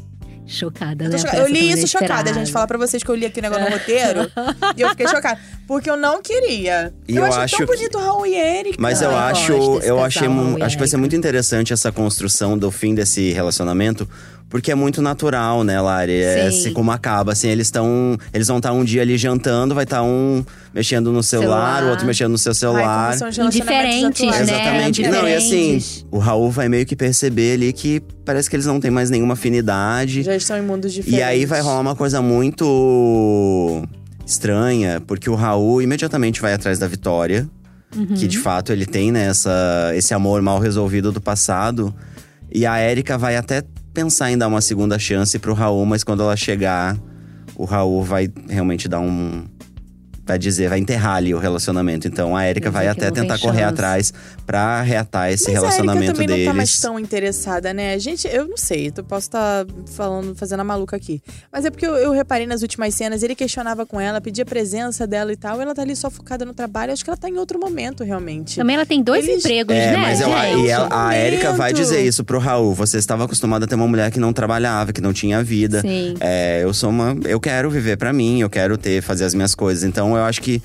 Chocada, 0.47 1.05
Eu, 1.05 1.11
né? 1.11 1.19
Parece 1.23 1.41
eu 1.41 1.47
li 1.47 1.71
isso 1.73 1.87
chocada, 1.89 2.33
gente. 2.35 2.53
Falar 2.53 2.67
pra 2.67 2.77
vocês 2.77 3.03
que 3.03 3.09
eu 3.11 3.15
li 3.15 3.25
aqui 3.25 3.41
o 3.41 3.43
negócio 3.43 3.65
no 3.65 3.71
roteiro. 3.71 4.31
e 4.77 4.83
eu 4.83 4.91
fiquei 4.91 5.09
chocada. 5.09 5.39
Porque 5.67 5.89
eu 5.89 5.97
não 5.97 6.21
queria. 6.21 6.93
E 7.09 7.17
eu, 7.17 7.23
eu 7.23 7.29
acho, 7.29 7.41
acho 7.41 7.57
tão 7.57 7.67
que- 7.67 7.77
bonito 7.77 7.97
o 7.99 8.01
Raul 8.01 8.27
e 8.27 8.35
Eric. 8.35 8.79
Mas 8.81 9.01
eu 9.01 9.11
eu 9.11 9.17
acho, 9.17 9.53
eu 9.83 10.05
achei, 10.05 10.29
e 10.29 10.63
acho 10.63 10.77
que 10.77 10.81
vai 10.81 10.89
ser 10.89 10.99
muito 10.99 11.17
interessante 11.17 11.73
essa 11.73 11.91
construção 11.91 12.59
do 12.59 12.71
fim 12.71 12.95
desse 12.95 13.33
relacionamento, 13.33 14.07
porque 14.49 14.71
é 14.71 14.75
muito 14.75 15.03
natural, 15.03 15.65
né, 15.65 15.81
Lari? 15.81 16.13
É 16.13 16.51
Sim. 16.51 16.59
assim 16.59 16.73
como 16.73 16.93
acaba, 16.93 17.33
assim, 17.33 17.49
eles 17.49 17.67
estão, 17.67 18.17
eles 18.33 18.47
vão 18.47 18.59
estar 18.59 18.73
um 18.73 18.85
dia 18.85 19.03
ali 19.03 19.17
jantando, 19.19 19.75
vai 19.75 19.85
estar 19.85 20.03
um 20.03 20.45
mexendo 20.73 21.11
no 21.11 21.23
celular, 21.23 21.77
Celular. 21.79 21.85
o 21.85 21.91
outro 21.91 22.07
mexendo 22.07 22.31
no 22.33 22.39
seu 22.39 22.51
Ai, 22.51 22.55
celular. 22.55 23.17
Indiferentes, 23.47 24.23
atuais. 24.29 24.47
né? 24.47 24.55
Exatamente. 24.55 25.03
Não, 25.09 25.29
e 25.29 25.35
assim, 25.35 25.49
Diferentes. 25.79 26.07
o 26.11 26.19
Raul 26.19 26.51
vai 26.51 26.69
meio 26.69 26.87
que 26.87 26.95
perceber 26.95 27.55
ali 27.55 27.73
que 27.73 28.01
parece 28.25 28.49
que 28.49 28.57
eles 28.57 28.67
não 28.67 28.79
têm 28.81 28.91
mais 28.91 29.11
nenhuma 29.11 29.35
afinidade. 29.35 30.23
Já 30.23 30.37
estão 30.37 30.57
em 30.57 30.63
mundos 30.63 30.93
diferentes. 30.93 31.19
E 31.21 31.23
aí 31.23 31.45
vai 31.47 31.61
rolar 31.61 31.81
uma 31.81 31.97
coisa 31.97 32.21
muito 32.23 33.83
estranha, 34.27 35.01
porque 35.07 35.29
o 35.29 35.35
Raul 35.35 35.83
imediatamente 35.83 36.41
vai 36.41 36.53
atrás 36.55 36.79
da 36.79 36.87
Vitória, 36.87 37.49
que 38.17 38.27
de 38.27 38.39
fato 38.39 38.73
ele 38.73 38.87
tem 38.87 39.13
né, 39.13 39.27
essa, 39.27 39.93
esse 39.95 40.15
amor 40.15 40.41
mal 40.43 40.59
resolvido 40.59 41.13
do 41.13 41.21
passado. 41.21 41.95
E 42.53 42.65
a 42.67 42.79
Érica 42.79 43.19
vai 43.19 43.37
até 43.37 43.63
pensar 43.95 44.33
em 44.33 44.37
dar 44.37 44.49
uma 44.49 44.61
segunda 44.61 44.99
chance 44.99 45.39
pro 45.39 45.55
Raul, 45.55 45.87
mas 45.87 46.03
quando 46.03 46.23
ela 46.23 46.37
chegar, 46.37 46.99
o 47.55 47.65
Raul 47.65 48.03
vai 48.03 48.29
realmente 48.49 48.89
dar 48.89 48.99
um. 49.01 49.45
Vai 50.27 50.39
dizer, 50.39 50.69
vai 50.69 50.79
enterrar 50.79 51.17
ali 51.17 51.35
o 51.35 51.39
relacionamento. 51.39 52.07
Então 52.09 52.37
a 52.37 52.49
Erika 52.49 52.71
vai 52.71 52.89
até 52.89 53.11
tentar 53.11 53.39
correr 53.39 53.61
chance. 53.61 53.73
atrás 53.73 54.13
pra 54.47 54.81
reatar 54.83 55.31
esse 55.31 55.45
Mas 55.45 55.49
a 55.49 55.51
Erika 55.53 55.61
relacionamento 55.67 56.13
também 56.13 56.27
deles. 56.27 56.45
não 56.47 56.53
tá 56.53 56.57
mais 56.57 56.81
tão 56.81 56.99
interessada, 56.99 57.73
né? 57.75 57.99
Gente, 57.99 58.27
eu 58.29 58.47
não 58.47 58.57
sei, 58.57 58.93
eu 58.97 59.05
posso 59.05 59.27
estar 59.29 59.67
falando, 59.95 60.35
fazendo 60.35 60.61
a 60.61 60.65
maluca 60.65 60.97
aqui. 60.97 61.23
Mas 61.53 61.65
é 61.65 61.71
porque 61.71 61.87
eu, 61.87 61.95
eu 61.97 62.13
reparei 62.13 62.47
nas 62.47 62.63
últimas 62.63 62.95
cenas, 62.95 63.23
ele 63.23 63.35
questionava 63.35 63.85
com 63.87 64.01
ela, 64.01 64.21
pedia 64.21 64.45
presença 64.45 65.07
dela 65.07 65.33
e 65.33 65.37
tal. 65.37 65.61
Ela 65.61 65.75
tá 65.75 65.83
ali 65.83 65.95
só 65.97 66.11
focada 66.11 66.45
no 66.45 66.55
trabalho. 66.55 66.93
Acho 66.93 67.05
que 67.05 67.11
ela 67.11 67.17
tá 67.17 67.29
em 67.29 67.37
outro 67.39 67.59
momento, 67.59 68.03
realmente. 68.05 68.57
Também 68.57 68.77
ela 68.77 68.87
tem 68.87 69.03
dois 69.03 69.27
Eles- 69.27 69.45
empregos, 69.45 69.75
É, 69.75 69.93
né? 69.93 69.97
mas 69.99 70.21
eu, 70.21 70.29
gente? 70.29 70.67
e 70.67 70.69
ela- 70.69 70.89
a. 70.91 71.17
Erika 71.17 71.53
vai 71.53 71.73
dizer 71.73 72.03
isso 72.03 72.25
pro 72.25 72.39
Raul. 72.39 72.75
Você 72.75 72.99
estava 72.99 73.25
acostumado 73.25 73.65
a 73.65 73.67
ter 73.67 73.75
uma 73.75 73.87
mulher 73.89 74.11
que 74.11 74.19
não 74.21 74.33
trabalhava, 74.33 74.93
que 74.93 75.01
não 75.01 75.13
tinha 75.13 75.43
vida. 75.43 75.81
Sim. 75.81 76.15
É, 76.21 76.61
eu 76.63 76.73
sou 76.75 76.91
uma. 76.91 77.17
Eu 77.25 77.39
quero 77.41 77.71
viver 77.71 77.97
pra 77.97 78.13
mim, 78.13 78.41
eu 78.41 78.51
quero 78.51 78.77
ter, 78.77 79.03
fazer 79.03 79.25
as 79.25 79.35
minhas 79.35 79.55
coisas. 79.55 79.85
Então 79.85 80.14
eu 80.17 80.25
acho 80.25 80.41
que. 80.41 80.63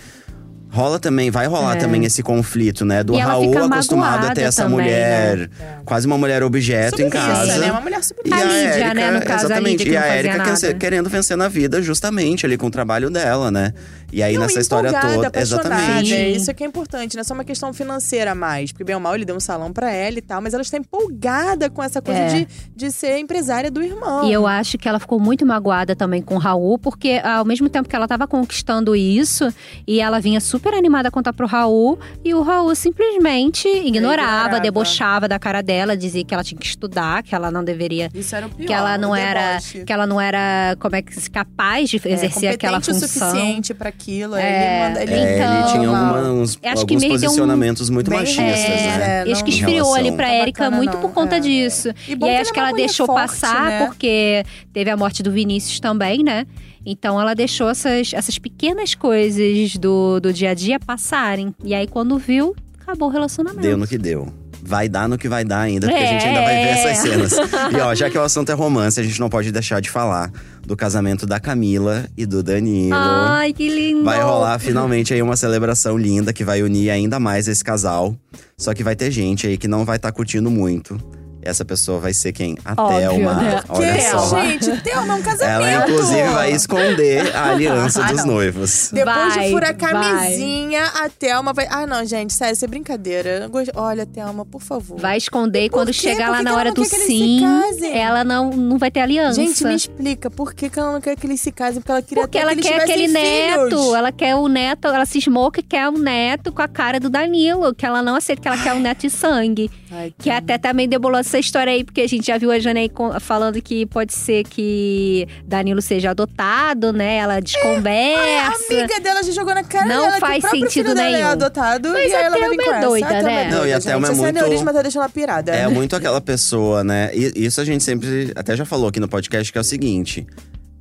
Rola 0.71 0.99
também, 0.99 1.31
vai 1.31 1.47
rolar 1.47 1.75
É. 1.75 1.79
também 1.79 2.05
esse 2.05 2.21
conflito, 2.21 2.85
né? 2.85 3.03
Do 3.03 3.15
E 3.15 3.19
Raul 3.19 3.57
acostumado 3.65 4.27
a 4.27 4.33
ter 4.35 4.41
essa 4.43 4.63
também, 4.63 4.77
mulher, 4.79 5.38
né? 5.38 5.49
quase 5.83 6.05
uma 6.05 6.17
mulher 6.17 6.43
objeto 6.43 7.01
em 7.01 7.05
Submissa, 7.09 7.27
casa. 7.27 7.57
né? 7.57 7.71
Uma 7.71 7.81
mulher 7.81 8.03
submissa. 8.03 8.35
A 8.35 8.43
Lídia, 8.43 8.93
né, 8.93 9.11
no 9.11 9.19
caso, 9.21 9.31
a 9.31 9.49
exatamente. 9.49 9.83
Lídia 9.83 9.85
que 9.85 9.89
e 9.89 9.99
não 9.99 10.03
a 10.03 10.17
Erika 10.17 10.73
querendo 10.75 11.09
vencer 11.09 11.35
na 11.35 11.47
vida, 11.47 11.81
justamente 11.81 12.45
ali 12.45 12.55
com 12.57 12.67
o 12.67 12.71
trabalho 12.71 13.09
dela, 13.09 13.49
né? 13.49 13.73
E 14.11 14.21
aí 14.23 14.33
Não, 14.35 14.41
nessa 14.41 14.59
história 14.59 14.91
toda. 14.91 15.27
apaixonada. 15.27 15.39
Exatamente. 15.39 16.09
Sim. 16.15 16.31
Isso 16.33 16.49
é 16.49 16.53
que 16.53 16.63
é 16.63 16.67
importante, 16.67 17.15
não 17.15 17.21
é 17.21 17.23
só 17.23 17.33
uma 17.33 17.43
questão 17.43 17.71
financeira 17.73 18.33
mais. 18.35 18.71
Porque, 18.71 18.83
bem 18.83 18.95
ou 18.95 19.01
mal, 19.01 19.13
ele 19.15 19.25
deu 19.25 19.35
um 19.35 19.39
salão 19.39 19.71
pra 19.73 19.91
ela 19.91 20.17
e 20.17 20.21
tal, 20.21 20.41
mas 20.41 20.53
ela 20.53 20.61
está 20.63 20.77
empolgada 20.77 21.69
com 21.69 21.81
essa 21.83 22.01
coisa 22.01 22.19
É. 22.19 22.27
de, 22.27 22.47
de 22.75 22.91
ser 22.91 23.17
empresária 23.17 23.69
do 23.71 23.81
irmão. 23.81 24.27
E 24.27 24.33
eu 24.33 24.45
acho 24.47 24.77
que 24.77 24.88
ela 24.88 24.99
ficou 24.99 25.19
muito 25.19 25.45
magoada 25.45 25.95
também 25.95 26.21
com 26.21 26.35
o 26.35 26.38
Raul, 26.38 26.77
porque 26.79 27.21
ao 27.23 27.45
mesmo 27.45 27.69
tempo 27.69 27.88
que 27.89 27.95
ela 27.95 28.07
tava 28.07 28.27
conquistando 28.27 28.95
isso, 28.95 29.51
e 29.88 29.99
ela 29.99 30.19
vinha 30.19 30.39
super 30.60 30.74
animada 30.74 31.08
a 31.08 31.12
contar 31.12 31.32
pro 31.32 31.48
Raul, 31.48 31.98
e 32.24 32.34
o 32.34 32.42
Raul 32.42 32.75
simplesmente 32.75 33.68
ignorava, 33.68 33.88
ignorava. 33.88 34.60
debochava 34.60 35.28
da 35.28 35.39
cara 35.39 35.62
dela, 35.62 35.96
dizia 35.96 36.24
que 36.25 36.34
ela 36.34 36.44
tinha 36.44 36.60
que 36.60 36.66
estudar, 36.66 37.24
que 37.24 37.34
ela 37.34 37.50
não 37.50 37.63
deveria. 37.63 38.10
Isso 38.13 38.36
era 38.36 38.46
o 38.46 38.50
pior. 38.50 38.68
Que 38.68 38.74
ela 38.74 38.98
não 38.98 39.16
era, 39.16 39.51
deboche. 39.54 39.84
que 39.86 39.94
ela 39.94 40.06
não 40.06 40.20
era, 40.20 40.75
como 40.80 40.96
é 40.98 41.01
que 41.01 41.30
capaz 41.30 41.89
de 41.89 41.98
É, 42.04 42.12
exercer 42.12 42.50
aquela 42.54 42.80
competente 42.80 43.00
função. 43.08 43.28
o 43.28 43.32
suficiente 43.32 43.74
pra 43.74 43.89
aquilo. 43.89 44.36
É, 44.36 44.42
ele 44.42 44.88
manda, 44.89 45.04
ele, 45.04 45.13
É, 45.13 45.36
Então, 45.38 45.54
ele 45.60 45.72
tinha 45.72 45.92
uns, 46.34 46.50
acho 46.51 46.60
que 46.62 46.68
alguns 46.94 47.01
deu 47.01 47.10
um- 47.10 47.13
posicionamentos 47.13 47.89
muito 47.89 48.10
Bem 48.10 48.20
machistas, 48.20 48.46
É, 48.46 48.98
né? 48.98 49.24
É, 49.28 49.32
acho 49.32 49.44
que 49.44 49.51
esfriou 49.51 49.96
ali 49.96 50.12
pra 50.12 50.28
Tá 50.28 50.34
Erika 50.36 50.70
muito 50.72 50.94
não. 50.94 51.01
por 51.01 51.12
conta 51.12 51.38
É. 51.38 51.39
disso. 51.39 51.89
E 52.08 52.12
E, 52.12 52.13
aí 52.13 52.18
que 52.20 52.25
acho 52.25 52.34
ela 52.42 52.51
que 52.54 52.60
é 52.60 52.63
ela 52.63 52.74
deixou 52.74 53.06
forte, 53.06 53.22
passar, 53.22 53.66
né? 53.66 53.86
porque 53.86 54.44
teve 54.74 54.89
a 54.89 54.98
morte 54.98 55.24
do 55.24 55.32
Vinícius 55.32 55.80
também, 55.80 56.22
né? 56.24 56.46
Então 56.91 57.22
ela 57.22 57.36
deixou 57.36 57.69
essas, 57.69 58.12
essas 58.13 58.39
pequenas 58.39 58.96
coisas 58.96 59.77
do, 59.77 60.19
do 60.19 60.34
dia 60.34 60.50
a 60.50 60.53
dia 60.55 60.79
passarem. 60.79 61.53
E 61.63 61.75
aí 61.75 61.86
quando 61.86 62.17
viu, 62.17 62.55
acabou 62.81 63.10
o 63.10 63.12
relacionamento. 63.12 63.62
Deu 63.62 63.77
no 63.77 63.86
que 63.88 63.98
deu. 63.98 64.27
Vai 64.62 64.89
dar 64.89 65.08
no 65.08 65.17
que 65.17 65.29
vai 65.29 65.46
dar 65.46 65.62
ainda, 65.62 65.88
porque 65.88 66.03
a 66.03 66.05
gente 66.08 66.25
ainda 66.25 66.41
vai 66.41 66.55
ver 66.55 66.62
É. 66.62 66.72
essas 66.72 66.98
cenas. 66.98 67.34
E 67.72 67.79
ó, 67.79 67.93
já 67.96 68.10
que 68.10 68.17
o 68.17 68.22
assunto 68.22 68.51
é 68.51 68.53
romance, 68.55 69.00
a 69.00 69.03
gente 69.03 69.19
não 69.19 69.29
pode 69.29 69.51
deixar 69.51 69.79
de 69.79 69.89
falar 69.89 70.31
do 70.65 70.75
casamento 70.75 71.25
da 71.25 71.39
Camila 71.39 72.05
e 72.17 72.25
do 72.25 72.43
Danilo. 72.43 72.93
Ai, 72.96 73.53
que 73.53 73.69
lindo! 73.69 74.03
Vai 74.03 74.22
rolar 74.22 74.58
finalmente 74.60 75.13
aí 75.13 75.22
uma 75.22 75.36
celebração 75.38 75.98
linda 75.98 76.34
que 76.34 76.43
vai 76.43 76.62
unir 76.62 76.89
ainda 76.89 77.19
mais 77.19 77.48
esse 77.48 77.63
casal. 77.63 78.15
Só 78.58 78.74
que 78.74 78.84
vai 78.84 78.96
ter 78.96 79.10
gente 79.12 79.48
aí 79.48 79.58
que 79.58 79.67
não 79.67 79.86
vai 79.86 79.96
estar 79.96 80.12
curtindo 80.12 80.51
muito. 80.51 81.00
Essa 81.41 81.63
pessoa 81.63 82.00
vai 82.00 82.13
ser 82.13 82.34
quem? 82.34 82.58
A 82.65 82.74
Óbvio, 82.81 83.00
Thelma. 83.00 83.34
né? 83.36 83.62
Olha 83.69 83.93
que, 83.93 84.01
só. 84.01 84.41
gente, 84.41 84.81
Thelma, 84.81 85.13
é 85.13 85.17
um 85.17 85.22
casamento. 85.22 85.65
Ela, 85.65 85.84
inclusive, 85.89 86.27
vai 86.29 86.51
esconder 86.51 87.36
a 87.36 87.50
aliança 87.51 88.03
Ah, 88.03 88.08
dos 88.12 88.17
não. 88.25 88.34
noivos. 88.34 88.89
Depois 88.91 89.15
Vai, 89.36 89.46
de 89.46 89.51
furar 89.51 89.69
a 89.69 89.74
vai. 89.74 89.91
camisinha, 89.93 90.84
a 90.86 91.10
Thelma 91.10 91.53
vai. 91.53 91.67
Ah, 91.69 91.88
não, 91.88 92.05
gente, 92.05 92.34
sério, 92.34 92.53
isso 92.53 92.65
é 92.65 92.67
brincadeira. 92.67 93.50
Olha, 93.75 94.05
Thelma, 94.05 94.46
por 94.46 94.62
favor. 94.62 95.00
Vai 95.00 95.17
esconder 95.17 95.65
e 95.65 95.69
quando 95.69 95.88
quê? 95.88 95.93
chegar 95.93 96.25
Por 96.27 96.31
lá 96.31 96.38
que 96.39 96.43
na 96.43 96.50
que 96.50 96.53
ela 96.53 96.60
hora 96.60 96.69
não 96.69 96.74
do 96.75 96.81
quer 96.81 96.89
que 96.89 96.96
eles 96.96 97.05
se 97.08 97.13
sim, 97.17 97.39
casem? 97.41 97.98
ela 97.98 98.24
não, 98.24 98.50
não 98.51 98.77
vai 98.77 98.91
ter 98.91 99.00
aliança. 99.00 99.36
Gente, 99.41 99.63
me 99.63 99.75
explica, 99.75 100.29
por 100.29 100.53
que, 100.53 100.69
que 100.69 100.79
ela 100.79 100.91
não 100.91 101.01
quer 101.01 101.15
que 101.15 101.25
eles 101.25 101.39
se 101.39 101.51
casem? 101.51 101.81
Porque 101.81 101.91
ela 101.91 102.01
queria 102.01 102.24
Porque 102.24 102.38
ela 102.38 102.55
que 102.55 102.62
quer 102.62 102.81
aquele 102.81 103.08
tivessem 103.08 103.48
neto, 103.48 103.69
filhos. 103.69 103.93
ela 103.93 104.12
quer 104.12 104.36
o 104.36 104.48
neto, 104.48 104.88
ela 104.88 105.05
cismou 105.05 105.51
que 105.51 105.62
quer 105.63 105.88
um 105.89 105.98
neto 105.98 106.51
com 106.51 106.62
a 106.62 106.67
cara 106.67 107.00
do 107.00 107.10
Danilo, 107.10 107.74
que 107.74 107.86
ela 107.86 108.01
não 108.01 108.15
aceita 108.15 108.41
que 108.41 108.48
ela 108.48 108.58
quer 108.58 108.74
um 108.74 108.79
neto 108.79 109.01
de 109.01 109.10
sangue. 109.10 109.72
Ai, 109.91 110.13
Que 110.17 110.29
até 110.29 110.58
também 110.58 110.88
debolou 110.88 111.24
essa 111.29 111.39
história 111.39 111.71
aí, 111.71 111.83
porque 111.83 112.01
a 112.01 112.07
gente 112.07 112.25
já 112.25 112.38
viu 112.38 112.51
a 112.51 112.59
com- 112.89 113.17
falando 113.19 113.62
que 113.62 113.86
pode 113.86 114.13
ser 114.13 114.43
que 114.43 115.27
Danilo 115.45 115.81
seja 115.81 116.09
adotado, 116.12 116.91
né? 116.91 117.17
Ela 117.17 117.36
A 117.36 117.39
desconversa. 117.39 118.74
amiga 118.74 119.00
dela 119.00 119.24
já 119.24 119.31
jogou 119.31 119.53
na 119.53 119.63
cara 119.63 119.86
Não 119.86 120.01
dela 120.05 120.13
que 120.15 120.19
faz 120.19 120.38
o 120.38 120.41
próprio 120.41 120.62
sentido 120.62 120.83
filho 120.89 120.95
dela 120.95 121.07
é 121.07 121.12
nenhum. 121.13 121.27
adotado 121.27 121.89
Mas 121.89 122.12
e 122.12 122.15
aí 122.15 122.21
a 122.21 122.25
ela 122.25 122.38
vai 122.39 122.50
vir 122.50 122.59
é 122.59 122.69
essa. 122.69 122.88
doida, 122.88 123.05
A 123.05 123.09
Thelma 123.09 123.29
né? 123.29 123.43
é 123.43 123.50
Não, 123.51 123.67
e 123.67 123.74
a 123.74 123.79
Thelma 123.79 124.07
é 124.07 124.12
muito- 124.12 124.27
aneurisma 124.39 124.74
tá 124.74 124.81
deixando 124.81 125.03
ela 125.03 125.09
pirada. 125.12 125.51
É 125.51 125.67
muito 125.67 125.95
aquela 125.95 126.19
pessoa, 126.19 126.83
né? 126.83 127.12
E 127.13 127.45
isso 127.45 127.62
a 127.62 127.65
gente 127.65 127.83
sempre 127.83 128.31
até 128.36 128.55
já 128.55 128.65
falou 128.65 128.89
aqui 128.89 129.00
no 129.00 129.07
podcast 129.07 129.51
que 129.51 129.57
é 129.57 129.62
o 129.62 129.63
seguinte. 129.63 130.25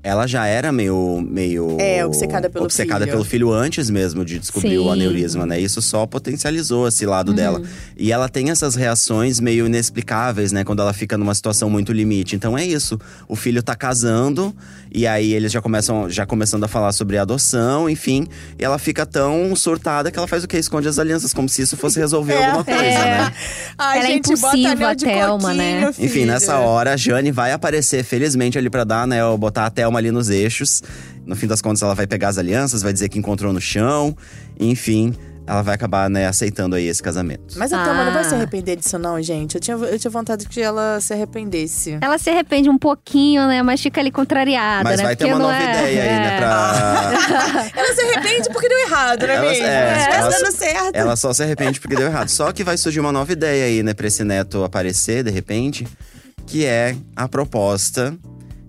Ela 0.02 0.26
já 0.26 0.46
era 0.46 0.70
meio. 0.70 1.20
meio 1.28 1.76
É, 1.80 2.04
obcecada 2.06 2.48
pelo 2.48 2.64
obcecada 2.64 3.00
filho. 3.04 3.12
pelo 3.12 3.24
filho 3.24 3.52
antes 3.52 3.90
mesmo 3.90 4.24
de 4.24 4.38
descobrir 4.38 4.78
o 4.78 4.84
Sim. 4.84 4.90
aneurisma, 4.92 5.44
né? 5.44 5.58
Isso 5.60 5.82
só 5.82 6.06
potencializou 6.06 6.86
esse 6.88 7.04
lado 7.04 7.32
dela. 7.34 7.60
E 7.96 8.12
ela 8.12 8.28
tem 8.28 8.50
essas 8.50 8.74
reações 8.76 9.40
meio 9.40 9.66
inexplicáveis, 9.66 10.52
né? 10.52 10.62
Quando 10.64 10.80
ela 10.80 10.92
fica 10.92 11.18
numa 11.18 11.34
situação 11.34 11.68
muito 11.68 11.92
limite. 11.92 12.36
Então 12.36 12.56
é 12.56 12.64
isso. 12.64 12.98
O 13.26 13.34
filho 13.34 13.62
tá 13.62 13.74
casando, 13.74 14.54
e 14.90 15.06
aí 15.06 15.32
eles 15.34 15.50
já 15.50 15.60
começam 15.60 16.08
já 16.08 16.24
começando 16.24 16.62
a 16.64 16.68
falar 16.68 16.92
sobre 16.92 17.18
adoção, 17.18 17.90
enfim. 17.90 18.26
E 18.58 18.64
ela 18.64 18.78
fica 18.78 19.04
tão 19.04 19.54
surtada 19.56 20.10
que 20.12 20.18
ela 20.18 20.28
faz 20.28 20.44
o 20.44 20.48
quê? 20.48 20.58
Esconde 20.58 20.86
as 20.88 20.98
alianças, 20.98 21.34
como 21.34 21.48
se 21.48 21.62
isso 21.62 21.76
fosse 21.76 21.98
resolver 21.98 22.34
É. 22.38 22.46
alguma 22.46 22.64
coisa, 22.64 22.80
É. 22.80 23.20
né? 23.20 23.32
Ai, 23.76 23.98
Ela 23.98 24.06
é 24.08 24.10
gente, 24.12 24.28
bota 24.36 24.56
impulsiva, 24.56 24.90
a 24.90 24.94
Thelma, 24.94 25.54
né? 25.54 25.86
coquinho, 25.86 26.06
Enfim, 26.06 26.24
nessa 26.24 26.56
hora, 26.58 26.92
a 26.92 26.96
Jane 26.96 27.32
vai 27.32 27.50
aparecer, 27.52 28.04
felizmente, 28.04 28.56
ali 28.56 28.70
pra 28.70 28.84
dar, 28.84 29.06
né? 29.06 29.18
Botar 29.36 29.66
a 29.66 29.70
Thelma 29.70 29.87
ali 29.96 30.10
nos 30.10 30.28
eixos. 30.28 30.82
No 31.24 31.34
fim 31.36 31.46
das 31.46 31.60
contas, 31.62 31.82
ela 31.82 31.94
vai 31.94 32.06
pegar 32.06 32.28
as 32.28 32.38
alianças, 32.38 32.82
vai 32.82 32.92
dizer 32.92 33.08
que 33.08 33.18
encontrou 33.18 33.52
no 33.52 33.60
chão. 33.60 34.16
Enfim, 34.58 35.14
ela 35.46 35.62
vai 35.62 35.74
acabar, 35.74 36.10
né, 36.10 36.26
aceitando 36.26 36.76
aí 36.76 36.86
esse 36.88 37.02
casamento. 37.02 37.58
Mas 37.58 37.72
a 37.72 37.82
Thelma 37.82 38.04
não 38.04 38.12
vai 38.12 38.22
Ah. 38.22 38.28
se 38.28 38.34
arrepender 38.34 38.76
disso, 38.76 38.98
não, 38.98 39.20
gente. 39.22 39.54
Eu 39.54 39.60
tinha, 39.60 39.76
eu 39.76 39.98
tinha 39.98 40.10
vontade 40.10 40.46
que 40.46 40.60
ela 40.60 41.00
se 41.00 41.12
arrependesse. 41.14 41.96
Ela 42.00 42.18
se 42.18 42.28
arrepende 42.28 42.68
um 42.68 42.76
pouquinho, 42.78 43.46
né? 43.46 43.62
Mas 43.62 43.80
fica 43.80 44.00
ali 44.00 44.10
contrariada, 44.10 44.84
Mas 44.84 44.98
né? 44.98 45.04
vai 45.04 45.16
ter 45.16 45.24
uma 45.26 45.38
não 45.38 45.46
nova 45.50 45.56
é- 45.62 45.70
ideia 45.70 46.02
aí, 46.02 46.08
né? 46.08 46.34
é. 46.34 46.38
Pra... 46.38 47.70
Ela 47.76 47.94
se 47.94 48.00
arrepende 48.02 48.48
porque 48.52 48.68
deu 48.68 48.78
errado, 48.80 49.22
não 49.26 49.28
é 49.28 49.36
Ela- 49.36 49.48
mesmo? 49.50 49.64
é, 49.66 49.92
tivesse 50.04 50.18
ela- 50.18 50.30
dando 50.30 50.52
certo. 50.52 50.94
Ela 50.96 51.16
só 51.16 51.32
se 51.32 51.42
arrepende 51.42 51.80
porque 51.80 51.96
deu 51.96 52.06
errado. 52.06 52.28
Só 52.28 52.52
que 52.52 52.62
vai 52.64 52.76
surgir 52.76 53.00
uma 53.00 53.12
nova 53.12 53.32
ideia 53.32 53.64
aí, 53.66 53.82
né, 53.82 53.94
pra 53.94 54.06
esse 54.06 54.24
neto 54.24 54.64
aparecer, 54.64 55.22
de 55.24 55.30
repente. 55.30 55.86
Que 56.46 56.64
é 56.64 56.96
a 57.14 57.28
proposta 57.28 58.16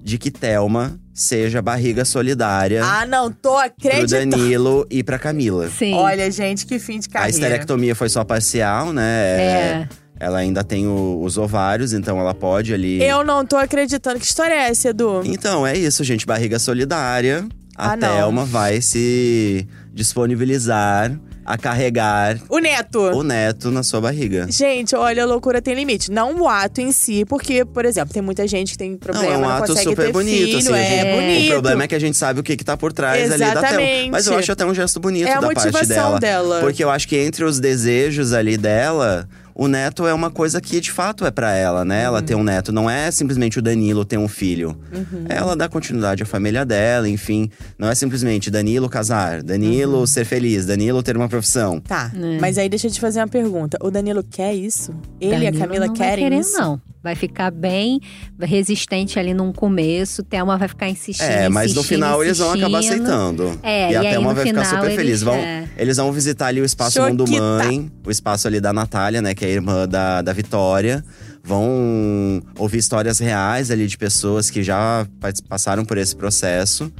de 0.03 0.17
que 0.17 0.29
Thelma 0.31 0.99
seja 1.21 1.61
barriga 1.61 2.05
solidária 2.05 2.81
Ah, 2.83 3.05
não, 3.05 3.29
tô 3.31 3.49
pro 3.51 3.59
acreditando. 3.59 4.37
Danilo 4.37 4.87
e 4.89 5.03
pra 5.03 5.19
Camila. 5.19 5.69
Sim. 5.69 5.93
Olha, 5.95 6.31
gente, 6.31 6.65
que 6.65 6.79
fim 6.79 6.99
de 6.99 7.07
A 7.09 7.11
carreira. 7.11 7.31
esterectomia 7.31 7.93
foi 7.95 8.07
só 8.09 8.23
parcial, 8.23 8.93
né? 8.93 9.03
É. 9.41 9.87
Ela 10.21 10.39
ainda 10.39 10.63
tem 10.63 10.85
o- 10.87 11.21
os 11.23 11.37
ovários, 11.37 11.93
então 11.93 12.19
ela 12.19 12.33
pode 12.33 12.73
ali. 12.73 13.01
Eu 13.01 13.23
não 13.23 13.45
tô 13.45 13.55
acreditando. 13.57 14.19
Que 14.19 14.25
história 14.25 14.53
é 14.53 14.69
essa, 14.69 14.89
Edu? 14.89 15.21
Então, 15.25 15.65
é 15.65 15.77
isso, 15.77 16.03
gente. 16.03 16.25
Barriga 16.25 16.59
solidária. 16.59 17.45
A 17.75 17.91
Ah, 17.93 17.95
não. 17.95 18.07
Thelma 18.15 18.43
vai 18.45 18.81
se 18.81 19.65
disponibilizar 19.93 21.11
a 21.49 21.57
carregar 21.57 22.37
O 22.47 22.59
Neto. 22.59 22.99
o 22.99 23.23
neto 23.23 23.71
na 23.71 23.81
sua 23.81 23.99
barriga. 23.99 24.45
Gente, 24.49 24.95
olha, 24.95 25.23
a 25.23 25.25
loucura 25.25 25.59
tem 25.59 25.73
limite. 25.73 26.11
Não 26.11 26.41
o 26.41 26.47
ato 26.47 26.79
em 26.79 26.91
si, 26.91 27.25
porque, 27.25 27.65
por 27.65 27.85
exemplo, 27.85 28.13
tem 28.13 28.21
muita 28.21 28.47
gente 28.47 28.73
que 28.73 28.77
tem 28.77 28.95
problema, 28.95 29.25
Não, 29.29 29.33
é 29.33 29.47
um 29.47 29.49
ato 29.49 29.75
super 29.75 30.11
bonito, 30.11 30.45
filho, 30.45 30.57
assim. 30.59 30.73
é, 30.73 30.89
gente- 31.03 31.15
bonito. 31.15 31.47
O 31.47 31.51
problema 31.53 31.83
é 31.83 31.87
que 31.87 31.95
a 31.95 31.99
gente 31.99 32.15
sabe 32.17 32.39
o 32.39 32.43
que, 32.43 32.55
que 32.55 32.63
tá 32.63 32.77
por 32.77 32.93
trás 32.93 33.31
ali 33.31 33.39
da. 33.39 33.47
Exatamente. 33.51 34.11
Mas 34.11 34.27
eu 34.27 34.37
acho 34.37 34.51
até 34.51 34.63
um 34.63 34.75
gesto 34.75 34.99
bonito 34.99 35.27
É 35.27 35.39
da 35.39 35.47
parte 35.51 35.87
dela. 35.87 36.19
dela. 36.19 36.59
Porque 36.59 36.83
eu 36.83 36.89
acho 36.91 37.07
que 37.07 37.17
entre 37.17 37.43
os 37.43 37.59
desejos 37.59 38.31
ali 38.31 38.55
dela. 38.55 39.27
O 39.61 39.67
neto 39.67 40.07
é 40.07 40.13
uma 40.13 40.31
coisa 40.31 40.61
que 40.61 40.79
de 40.79 40.89
fato 40.89 41.25
é 41.25 41.31
pra 41.31 41.53
ela, 41.53 41.83
né? 41.83 41.99
Uhum. 41.99 42.05
Ela 42.05 42.21
ter 42.21 42.33
um 42.35 42.43
neto. 42.45 42.71
Não 42.71 42.89
é 42.89 43.11
simplesmente 43.11 43.59
o 43.59 43.61
Danilo 43.61 44.05
ter 44.05 44.17
um 44.17 44.27
filho. 44.27 44.69
Uhum. 44.93 45.25
Ela 45.27 45.53
dá 45.53 45.67
continuidade 45.67 46.23
à 46.23 46.25
família 46.25 46.65
dela, 46.65 47.09
enfim. 47.09 47.49
Não 47.77 47.89
é 47.89 47.93
simplesmente 47.93 48.49
Danilo 48.49 48.87
casar, 48.87 49.43
Danilo 49.43 49.99
Uhum. 49.99 50.07
ser 50.07 50.23
feliz, 50.23 50.65
Danilo 50.65 51.03
ter 51.03 51.17
uma 51.17 51.27
profissão. 51.27 51.81
Tá, 51.81 52.09
É. 52.15 52.39
mas 52.39 52.57
aí 52.57 52.69
deixa 52.69 52.87
eu 52.87 52.91
te 52.91 53.01
fazer 53.01 53.19
uma 53.19 53.27
pergunta. 53.27 53.77
O 53.81 53.91
Danilo 53.91 54.23
quer 54.23 54.53
isso? 54.53 54.93
Ele 55.19 55.31
e 55.43 55.47
a 55.47 55.51
Danilo 55.51 55.59
Camila 55.59 55.87
não 55.87 55.93
vai 55.95 56.07
querem 56.07 56.23
querer, 56.23 56.39
isso? 56.39 56.57
Não, 56.57 56.81
vai 57.01 57.15
ficar 57.15 57.49
bem 57.51 57.99
resistente 58.39 59.17
ali 59.17 59.33
num 59.33 59.51
começo. 59.53 60.21
Thelma 60.23 60.57
vai 60.57 60.67
ficar 60.67 60.89
insistindo, 60.89 61.25
É, 61.27 61.47
mas 61.49 61.73
no 61.73 61.79
insistindo, 61.79 61.95
final 61.97 62.23
eles 62.23 62.37
vão 62.37 62.51
acabar 62.51 62.79
aceitando. 62.79 63.59
É, 63.63 63.91
e 63.91 63.95
a 63.95 64.03
e 64.03 64.07
aí 64.07 64.13
Thelma 64.13 64.29
no 64.29 64.35
vai 64.35 64.45
ficar 64.45 64.65
final 64.65 64.81
super 64.81 64.95
feliz. 64.95 65.07
eles- 65.09 65.21
Vão, 65.23 65.35
é. 65.35 65.69
Eles 65.77 65.97
vão 65.97 66.11
visitar 66.11 66.47
ali 66.47 66.61
o 66.61 66.65
espaço 66.65 67.01
Mundo 67.01 67.25
Choquita. 67.25 67.41
Mãe, 67.41 67.91
o 68.05 68.11
espaço 68.11 68.47
ali 68.47 68.59
da 68.59 68.73
Natália, 68.73 69.21
né, 69.21 69.33
que 69.33 69.45
é 69.45 69.47
a 69.47 69.51
irmã 69.51 69.87
da, 69.87 70.21
da 70.21 70.33
Vitória. 70.33 71.03
Vão 71.43 72.41
ouvir 72.57 72.77
histórias 72.79 73.17
reais 73.19 73.71
ali 73.71 73.87
de 73.87 73.97
pessoas 73.97 74.49
que 74.49 74.61
já 74.61 75.07
pas- 75.19 75.39
passaram 75.41 75.85
por 75.85 75.97
esse 75.97 76.15
processo. 76.15 76.91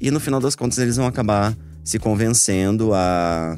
E 0.00 0.10
no 0.10 0.18
final 0.18 0.40
das 0.40 0.56
contas 0.56 0.78
eles 0.78 0.96
vão 0.96 1.06
acabar 1.06 1.54
se 1.84 1.98
convencendo 1.98 2.92
a, 2.94 3.56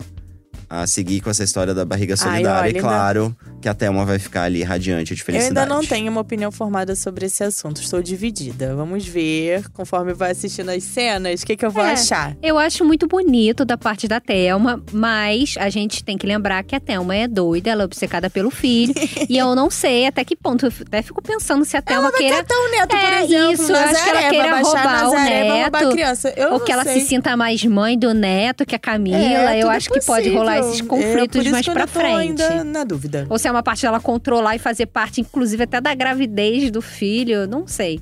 a 0.83 0.87
seguir 0.87 1.21
com 1.21 1.31
essa 1.31 1.45
história 1.45 1.73
da 1.75 1.85
barriga 1.85 2.15
Ai, 2.15 2.17
solidária. 2.17 2.61
olha, 2.61 2.67
e 2.67 2.69
ainda- 2.77 2.81
claro 2.81 3.37
que 3.61 3.69
a 3.69 3.75
Thelma 3.75 4.05
vai 4.05 4.19
ficar 4.19 4.43
ali 4.43 4.63
radiante 4.63 5.15
de 5.15 5.21
Eu 5.21 5.25
felicidade. 5.25 5.59
ainda 5.61 5.75
não 5.75 5.85
tenho 5.85 6.11
uma 6.11 6.21
opinião 6.21 6.51
formada 6.53 6.95
sobre 6.95 7.27
esse 7.27 7.43
assunto. 7.43 7.81
Estou 7.81 8.03
dividida. 8.03 8.75
Vamos 8.75 9.07
ver, 9.07 9.69
conforme 9.71 10.13
vai 10.13 10.33
assistindo 10.33 10.71
as 10.71 10.83
cenas, 10.85 11.43
o 11.43 11.47
que, 11.47 11.57
que 11.57 11.65
eu 11.65 11.71
vou 11.71 11.85
É. 11.85 11.93
achar. 11.93 12.37
Eu 12.43 12.59
acho 12.59 12.85
muito 12.85 13.07
bonito 13.07 13.65
da 13.65 13.77
parte 13.79 14.07
da 14.07 14.21
Thelma, 14.21 14.83
mas 14.93 15.55
a 15.59 15.69
gente 15.71 16.05
tem 16.05 16.19
que 16.19 16.27
lembrar 16.27 16.63
que 16.65 16.75
a 16.75 16.81
Thelma 16.81 17.15
é 17.17 17.27
doida, 17.29 17.71
ela 17.71 17.83
é 17.83 17.85
obcecada 17.85 18.29
pelo 18.29 18.51
filho. 18.51 18.93
e 19.29 19.39
eu 19.39 19.55
não 19.55 19.71
sei 19.71 20.07
até 20.07 20.25
que 20.25 20.37
ponto. 20.37 20.67
Eu 20.67 20.73
até 20.87 21.01
fico 21.03 21.23
pensando 21.23 21.65
se 21.65 21.77
a 21.77 21.83
Thelma 21.83 22.13
queira. 22.13 22.37
Catar 22.37 22.55
o 22.55 22.71
neto, 22.71 22.89
por 22.89 22.99
É, 22.99 23.25
exemplo. 23.25 23.53
isso, 23.53 23.73
eu 23.73 23.77
acho 23.77 23.93
Nazaré, 23.93 24.03
que 24.05 24.09
ela 24.11 24.31
queira 24.31 24.61
roubar 24.63 25.09
o 25.09 25.13
Nazaré, 25.15 25.43
roubar 25.63 25.79
a 25.79 25.81
neto, 25.85 25.93
criança. 25.93 26.35
Eu 26.37 26.53
Ou 26.53 26.59
não 26.59 26.65
que 26.65 26.73
ela 26.73 26.85
sei. 26.85 27.01
se 27.01 27.07
sinta 27.09 27.37
mais 27.37 27.65
mãe 27.65 27.99
do 27.99 28.13
neto 28.13 28.67
que 28.67 28.75
a 28.75 28.79
Camila. 28.79 29.17
É, 29.19 29.57
eu 29.59 29.61
tudo 29.63 29.71
acho 29.71 29.91
que 29.91 30.01
pode 30.05 30.29
rolar. 30.29 30.64
Esses 30.69 30.81
É, 30.81 30.83
por 30.85 30.89
conflitos 30.89 31.43
isso 31.43 31.51
mais 31.51 31.67
tô 31.67 31.73
frente. 31.87 32.43
ainda 32.43 32.65
na 32.65 32.85
dúvida. 32.85 33.27
Ou 33.31 33.39
se 33.39 33.47
é 33.49 33.51
uma 33.51 33.63
parte 33.63 33.83
dela 33.83 34.01
controlar 34.01 34.57
e 34.57 34.59
fazer 34.59 34.87
parte, 34.87 35.21
inclusive, 35.21 35.63
até 35.65 35.81
da 35.81 35.95
gravidez 35.95 36.71
do 36.71 36.81
filho, 36.83 37.47
não 37.47 37.67
sei. 37.67 38.01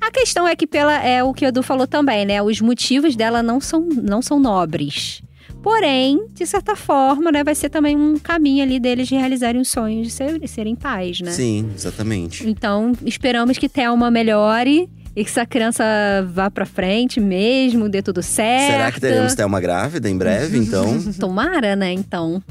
A 0.00 0.10
questão 0.10 0.46
é 0.46 0.54
que 0.54 0.66
pela 0.66 1.02
é 1.02 1.24
o 1.24 1.32
que 1.32 1.44
o 1.44 1.48
Edu 1.48 1.62
falou 1.62 1.86
também, 1.86 2.24
né? 2.26 2.42
Os 2.42 2.60
motivos 2.60 3.16
dela 3.16 3.42
não 3.42 3.60
são, 3.60 3.80
não 3.80 4.20
são 4.20 4.38
nobres. 4.38 5.22
Porém, 5.62 6.26
de 6.32 6.46
certa 6.46 6.76
forma, 6.76 7.32
né, 7.32 7.42
vai 7.42 7.54
ser 7.54 7.68
também 7.70 7.96
um 7.96 8.16
caminho 8.18 8.62
ali 8.62 8.78
deles 8.78 9.08
de 9.08 9.16
realizarem 9.16 9.60
os 9.60 9.68
sonhos 9.68 10.06
de, 10.06 10.12
ser, 10.12 10.38
de 10.38 10.46
serem 10.46 10.76
pais, 10.76 11.20
né? 11.20 11.32
Sim, 11.32 11.70
exatamente. 11.74 12.48
Então, 12.48 12.92
esperamos 13.04 13.58
que 13.58 13.68
Thelma 13.68 14.08
melhore 14.10 14.88
e 15.16 15.24
que 15.24 15.30
essa 15.30 15.46
criança 15.46 15.82
vá 16.30 16.50
pra 16.50 16.66
frente 16.66 17.18
mesmo, 17.18 17.88
dê 17.88 18.02
tudo 18.02 18.22
certo. 18.22 18.72
Será 18.72 18.92
que 18.92 19.00
teremos 19.00 19.34
Thelma 19.34 19.58
grávida 19.58 20.10
em 20.10 20.18
breve, 20.18 20.58
então? 20.58 21.02
Tomara, 21.18 21.74
né, 21.74 21.90
então. 21.90 22.42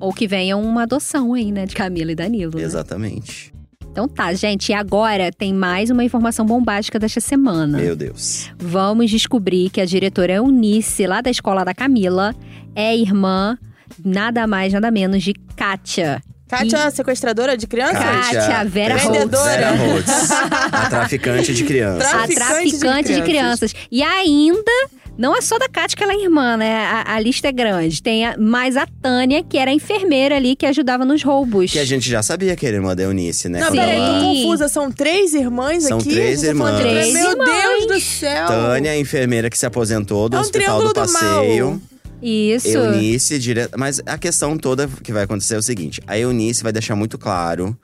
Ou 0.00 0.10
que 0.12 0.26
venha 0.26 0.56
uma 0.56 0.84
adoção 0.84 1.34
aí, 1.34 1.52
né, 1.52 1.66
de 1.66 1.74
Camila 1.74 2.12
e 2.12 2.14
Danilo. 2.14 2.56
né? 2.56 2.64
Exatamente. 2.64 3.52
Então 3.90 4.08
tá, 4.08 4.32
gente, 4.32 4.70
e 4.70 4.72
agora 4.72 5.30
tem 5.30 5.52
mais 5.52 5.90
uma 5.90 6.02
informação 6.02 6.44
bombástica 6.44 6.98
desta 6.98 7.20
semana. 7.20 7.78
Meu 7.78 7.94
Deus. 7.94 8.50
Vamos 8.58 9.08
descobrir 9.10 9.70
que 9.70 9.80
a 9.80 9.84
diretora 9.84 10.32
Eunice, 10.32 11.06
lá 11.06 11.20
da 11.20 11.30
escola 11.30 11.62
da 11.62 11.72
Camila, 11.72 12.34
é 12.74 12.96
irmã, 12.96 13.56
nada 14.04 14.46
mais, 14.46 14.72
nada 14.72 14.90
menos, 14.90 15.22
de 15.22 15.34
Kátia. 15.54 16.20
Kátia, 16.58 16.90
sequestradora 16.90 17.56
de 17.56 17.66
crianças? 17.66 17.98
Kátia 17.98 18.64
Vera 18.64 18.94
Holtz. 18.96 19.12
Vendedora. 19.18 19.50
Vera 19.50 19.70
Holtz, 19.72 20.30
a 20.72 20.88
traficante 20.90 21.54
de 21.54 21.64
crianças. 21.64 22.06
A 22.06 22.10
Traficante 22.10 22.30
de 22.70 22.78
traficante 22.78 23.14
de 23.14 23.22
crianças. 23.22 23.72
crianças. 23.72 23.88
E 23.90 24.02
ainda, 24.02 24.72
não 25.16 25.36
é 25.36 25.40
só 25.40 25.58
da 25.58 25.68
Kátia 25.68 25.96
que 25.96 26.02
ela 26.02 26.12
é 26.12 26.22
irmã, 26.22 26.56
né? 26.56 26.74
A, 26.86 27.14
a 27.14 27.20
lista 27.20 27.48
é 27.48 27.52
grande. 27.52 28.02
Tem 28.02 28.24
a, 28.26 28.36
mais 28.38 28.76
a 28.76 28.86
Tânia, 29.00 29.42
que 29.42 29.56
era 29.58 29.70
a 29.70 29.74
enfermeira 29.74 30.36
ali, 30.36 30.56
que 30.56 30.66
ajudava 30.66 31.04
nos 31.04 31.22
roubos. 31.22 31.70
Que 31.72 31.78
a 31.78 31.84
gente 31.84 32.08
já 32.08 32.22
sabia 32.22 32.54
que 32.56 32.66
era 32.66 32.76
irmã 32.76 32.94
da 32.96 33.04
Eunice, 33.04 33.48
né? 33.48 33.60
Não, 33.60 33.70
peraí, 33.72 33.96
ela- 33.96 34.20
tô 34.20 34.24
confusa. 34.26 34.68
São 34.68 34.90
três 34.90 35.34
irmãs 35.34 35.84
São 35.84 35.98
aqui? 35.98 36.10
três 36.10 36.42
A 36.42 36.46
gente 36.46 36.58
tá 36.58 36.64
irmãs. 36.68 36.80
três- 36.80 37.12
Meu 37.14 37.36
Três 37.36 37.48
Deus 37.62 37.82
irmãs. 37.82 37.86
do 37.86 38.00
céu! 38.00 38.46
Tânia, 38.46 38.90
a 38.92 38.98
enfermeira 38.98 39.48
que 39.50 39.58
se 39.58 39.66
aposentou 39.66 40.28
do 40.28 40.36
É 40.36 40.38
um 40.38 40.42
Hospital 40.42 40.80
do 40.82 40.88
do 40.88 40.94
Passeio. 40.94 41.66
mal. 41.70 41.80
Isso. 42.24 42.68
Eunice, 42.68 43.38
dire... 43.38 43.68
mas 43.76 44.00
a 44.06 44.16
questão 44.16 44.56
toda 44.56 44.88
que 45.02 45.12
vai 45.12 45.24
acontecer 45.24 45.54
é 45.54 45.58
o 45.58 45.62
seguinte: 45.62 46.00
a 46.06 46.18
Eunice 46.18 46.62
vai 46.62 46.72
deixar 46.72 46.96
muito 46.96 47.18
claro 47.18 47.76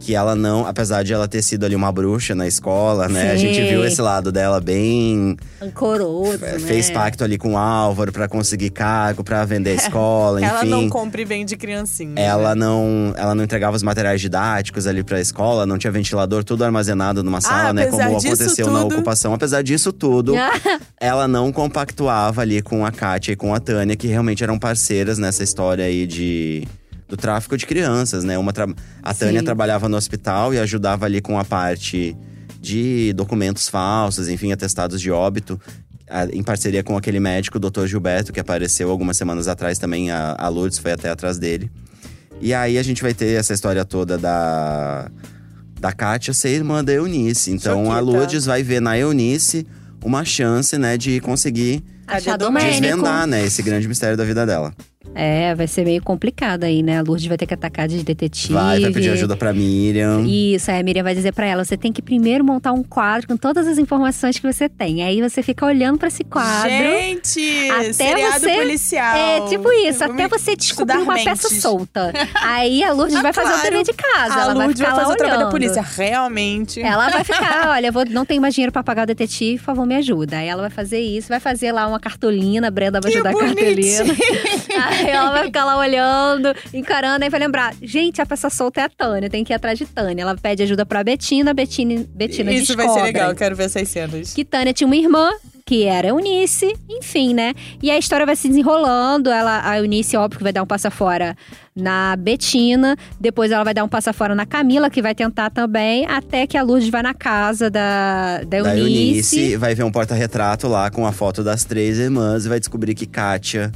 que 0.00 0.14
ela 0.16 0.34
não, 0.34 0.66
apesar 0.66 1.04
de 1.04 1.12
ela 1.12 1.28
ter 1.28 1.42
sido 1.42 1.64
ali 1.64 1.76
uma 1.76 1.92
bruxa 1.92 2.34
na 2.34 2.46
escola, 2.46 3.08
né? 3.08 3.30
A 3.30 3.36
gente 3.36 3.54
Sim. 3.54 3.68
viu 3.68 3.84
esse 3.84 4.00
lado 4.02 4.32
dela 4.32 4.60
bem. 4.60 5.36
Ancoroso, 5.60 6.44
é, 6.44 6.52
né? 6.54 6.58
Fez 6.58 6.90
pacto 6.90 7.22
ali 7.22 7.38
com 7.38 7.52
o 7.52 7.56
Álvaro 7.56 8.10
pra 8.12 8.26
conseguir 8.28 8.70
cargo, 8.70 9.22
pra 9.22 9.44
vender 9.44 9.70
a 9.70 9.74
escola, 9.86 10.40
enfim. 10.40 10.50
Ela 10.50 10.64
não 10.64 10.88
compra 10.88 11.20
e 11.20 11.24
vende 11.24 11.56
criancinha. 11.56 12.14
Ela 12.16 12.54
né? 12.54 12.60
não, 12.64 13.14
ela 13.16 13.34
não 13.34 13.44
entregava 13.44 13.76
os 13.76 13.82
materiais 13.82 14.20
didáticos 14.20 14.86
ali 14.86 15.04
pra 15.04 15.20
escola, 15.20 15.64
não 15.66 15.78
tinha 15.78 15.92
ventilador, 15.92 16.42
tudo 16.42 16.64
armazenado 16.64 17.22
numa 17.22 17.40
sala, 17.40 17.72
né? 17.72 17.86
Como 17.86 18.02
Ah, 18.02 18.06
apesar 18.06 18.18
disso 18.18 18.34
aconteceu 18.42 18.70
na 18.70 18.82
tudo- 18.82 18.94
ocupação. 18.96 19.32
Apesar 19.34 19.62
disso 19.62 19.92
tudo, 19.92 20.34
ela 21.00 21.28
não 21.28 21.52
compactuava 21.52 22.40
ali 22.42 22.60
com 22.60 22.84
a 22.84 22.90
Kátia 22.90 23.32
e 23.32 23.36
com 23.36 23.54
a 23.54 23.60
Tânia, 23.60 23.94
que 23.94 24.08
realmente 24.08 24.42
eram 24.42 24.58
parceiras 24.58 25.16
nessa 25.18 25.42
história 25.44 25.84
aí 25.84 26.06
de 26.06 26.66
do 27.12 27.16
tráfico 27.18 27.58
de 27.58 27.66
crianças, 27.66 28.24
né? 28.24 28.38
Uma 28.38 28.54
tra- 28.54 28.66
a 29.02 29.12
Tânia 29.12 29.40
Sim. 29.40 29.44
trabalhava 29.44 29.86
no 29.86 29.98
hospital 29.98 30.54
e 30.54 30.58
ajudava 30.58 31.04
ali 31.04 31.20
com 31.20 31.38
a 31.38 31.44
parte 31.44 32.16
de 32.58 33.12
documentos 33.12 33.68
falsos, 33.68 34.30
enfim, 34.30 34.50
atestados 34.50 34.98
de 34.98 35.10
óbito. 35.10 35.60
Em 36.32 36.42
parceria 36.42 36.82
com 36.82 36.96
aquele 36.96 37.20
médico, 37.20 37.58
o 37.58 37.60
Dr. 37.60 37.84
Gilberto, 37.84 38.32
que 38.32 38.40
apareceu 38.40 38.90
algumas 38.90 39.18
semanas 39.18 39.46
atrás 39.46 39.78
também, 39.78 40.10
a, 40.10 40.34
a 40.38 40.48
Lourdes 40.48 40.78
foi 40.78 40.92
até 40.92 41.10
atrás 41.10 41.36
dele. 41.36 41.70
E 42.40 42.54
aí 42.54 42.78
a 42.78 42.82
gente 42.82 43.02
vai 43.02 43.12
ter 43.12 43.38
essa 43.38 43.52
história 43.52 43.84
toda 43.84 44.16
da, 44.16 45.10
da 45.78 45.92
Kátia 45.92 46.32
ser 46.32 46.48
irmã 46.48 46.82
da 46.82 46.94
Eunice. 46.94 47.50
Então 47.50 47.92
a. 47.92 48.00
Lourdes 48.00 48.46
vai 48.46 48.62
ver 48.62 48.80
na 48.80 48.96
Eunice 48.96 49.66
uma 50.02 50.24
chance, 50.24 50.78
né, 50.78 50.96
de 50.96 51.20
conseguir 51.20 51.84
Achar 52.06 52.38
desvendar, 52.38 53.26
né, 53.26 53.44
esse 53.44 53.62
grande 53.62 53.86
mistério 53.86 54.16
da 54.16 54.24
vida 54.24 54.46
dela. 54.46 54.72
É, 55.14 55.54
vai 55.54 55.66
ser 55.66 55.84
meio 55.84 56.02
complicado 56.02 56.64
aí, 56.64 56.82
né? 56.82 56.98
A 56.98 57.02
Lourdes 57.02 57.26
vai 57.26 57.36
ter 57.36 57.44
que 57.46 57.52
atacar 57.54 57.86
de 57.86 58.02
detetive. 58.02 58.54
Vai, 58.54 58.80
vai 58.80 58.90
pedir 58.92 59.10
ajuda 59.10 59.36
pra 59.36 59.52
Miriam. 59.52 60.24
Isso, 60.26 60.70
aí 60.70 60.80
a 60.80 60.82
Miriam 60.82 61.02
vai 61.02 61.14
dizer 61.14 61.32
pra 61.32 61.46
ela: 61.46 61.64
você 61.64 61.76
tem 61.76 61.92
que 61.92 62.00
primeiro 62.00 62.44
montar 62.44 62.72
um 62.72 62.82
quadro 62.82 63.28
com 63.28 63.36
todas 63.36 63.66
as 63.66 63.76
informações 63.78 64.38
que 64.38 64.50
você 64.50 64.68
tem. 64.68 65.02
Aí 65.02 65.20
você 65.20 65.42
fica 65.42 65.66
olhando 65.66 65.98
pra 65.98 66.08
esse 66.08 66.24
quadro. 66.24 66.70
Gente! 66.70 67.70
Até 67.70 67.92
seriado 67.92 68.40
você- 68.40 68.54
policial. 68.54 69.16
É 69.16 69.48
tipo 69.48 69.70
isso, 69.72 70.02
até 70.04 70.28
você 70.28 70.56
descobrir 70.56 70.96
uma 70.98 71.14
mentes. 71.14 71.24
peça 71.42 71.60
solta. 71.60 72.12
Aí 72.42 72.82
a 72.82 72.92
Lourdes 72.92 73.16
Ah, 73.16 73.22
vai 73.22 73.32
fazer 73.32 73.48
o 73.48 73.52
claro. 73.52 73.70
dever 73.70 73.84
de 73.84 73.92
casa. 73.92 74.34
A 74.34 74.42
ela 74.42 74.54
vai 74.54 74.66
Lourdes 74.66 74.78
ficar 74.80 74.90
vai 74.94 74.98
lá 74.98 75.02
fazer 75.04 75.14
o 75.14 75.16
trabalho 75.18 75.38
da 75.40 75.46
olhando. 75.48 75.50
polícia. 75.50 75.82
Realmente. 75.82 76.80
Ela 76.80 77.08
vai 77.10 77.24
ficar, 77.24 77.68
olha, 77.70 77.92
vou, 77.92 78.04
não 78.08 78.24
tenho 78.24 78.40
mais 78.40 78.54
dinheiro 78.54 78.72
pra 78.72 78.82
pagar 78.82 79.02
o 79.02 79.06
detetive, 79.06 79.58
por 79.58 79.64
favor, 79.66 79.86
me 79.86 79.94
ajuda. 79.96 80.38
Aí 80.38 80.48
ela 80.48 80.62
vai 80.62 80.70
fazer 80.70 81.00
isso, 81.00 81.28
vai 81.28 81.40
fazer 81.40 81.70
lá 81.72 81.86
uma 81.86 82.00
cartolina, 82.00 82.68
a 82.68 82.70
Brenda 82.70 83.00
vai 83.00 83.10
Que 83.12 83.18
ajudar 83.18 83.30
a 83.30 83.38
cartolina. 83.38 84.14
Aí 84.92 85.10
ela 85.10 85.30
vai 85.30 85.44
ficar 85.44 85.64
lá 85.64 85.78
olhando, 85.78 86.54
encarando, 86.72 87.24
aí 87.24 87.30
vai 87.30 87.40
lembrar: 87.40 87.74
gente, 87.82 88.20
a 88.20 88.26
peça 88.26 88.50
solta 88.50 88.80
é 88.80 88.84
a 88.84 88.88
Tânia, 88.88 89.30
tem 89.30 89.44
que 89.44 89.52
ir 89.52 89.56
atrás 89.56 89.78
de 89.78 89.86
Tânia. 89.86 90.22
Ela 90.22 90.36
pede 90.36 90.62
ajuda 90.62 90.84
pra 90.84 91.02
Betina, 91.02 91.50
a 91.50 91.54
Betina, 91.54 92.04
Betina 92.14 92.52
Isso 92.52 92.76
vai 92.76 92.86
descobre 92.86 93.00
ser 93.06 93.12
legal, 93.12 93.30
eu 93.30 93.36
quero 93.36 93.56
ver 93.56 93.64
essas 93.64 93.88
cenas. 93.88 94.32
que 94.32 94.44
Tânia 94.44 94.72
tinha 94.72 94.86
uma 94.86 94.96
irmã, 94.96 95.30
que 95.64 95.84
era 95.84 96.08
a 96.08 96.10
Eunice, 96.10 96.74
enfim, 96.88 97.34
né? 97.34 97.54
E 97.82 97.90
a 97.90 97.96
história 97.98 98.26
vai 98.26 98.36
se 98.36 98.48
desenrolando. 98.48 99.30
Ela, 99.30 99.68
a 99.68 99.78
Eunice, 99.78 100.16
óbvio, 100.16 100.38
que 100.38 100.44
vai 100.44 100.52
dar 100.52 100.62
um 100.62 100.66
passa 100.66 100.90
fora 100.90 101.36
na 101.74 102.14
Betina. 102.16 102.96
Depois 103.20 103.50
ela 103.50 103.64
vai 103.64 103.72
dar 103.72 103.84
um 103.84 103.88
passa 103.88 104.12
fora 104.12 104.34
na 104.34 104.44
Camila, 104.44 104.90
que 104.90 105.00
vai 105.00 105.14
tentar 105.14 105.50
também. 105.50 106.04
Até 106.06 106.46
que 106.46 106.56
a 106.56 106.62
Lourdes 106.62 106.88
vai 106.90 107.02
na 107.02 107.14
casa 107.14 107.70
da, 107.70 108.38
da 108.46 108.62
Da 108.62 108.76
Eunice. 108.76 109.36
Eunice, 109.36 109.56
vai 109.56 109.74
ver 109.74 109.84
um 109.84 109.92
porta-retrato 109.92 110.68
lá 110.68 110.90
com 110.90 111.06
a 111.06 111.12
foto 111.12 111.42
das 111.42 111.64
três 111.64 111.98
irmãs 111.98 112.44
e 112.44 112.48
vai 112.48 112.58
descobrir 112.58 112.94
que 112.94 113.06
Kátia 113.06 113.72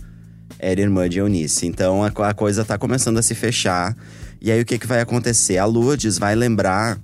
era 0.59 0.81
irmã 0.81 1.09
de 1.09 1.19
Eunice. 1.19 1.67
Então 1.67 2.03
a, 2.03 2.09
a 2.09 2.35
coisa 2.35 2.65
tá 2.65 2.77
começando 2.79 3.19
a 3.19 3.23
se 3.23 3.35
fechar. 3.35 3.97
E 4.41 4.51
aí 4.51 4.61
o 4.61 4.65
que, 4.65 4.79
que 4.79 4.87
vai 4.87 5.01
acontecer? 5.01 5.59
A 5.59 5.65
Lourdes 5.65 6.19
vai 6.19 6.35
lembrar 6.35 6.99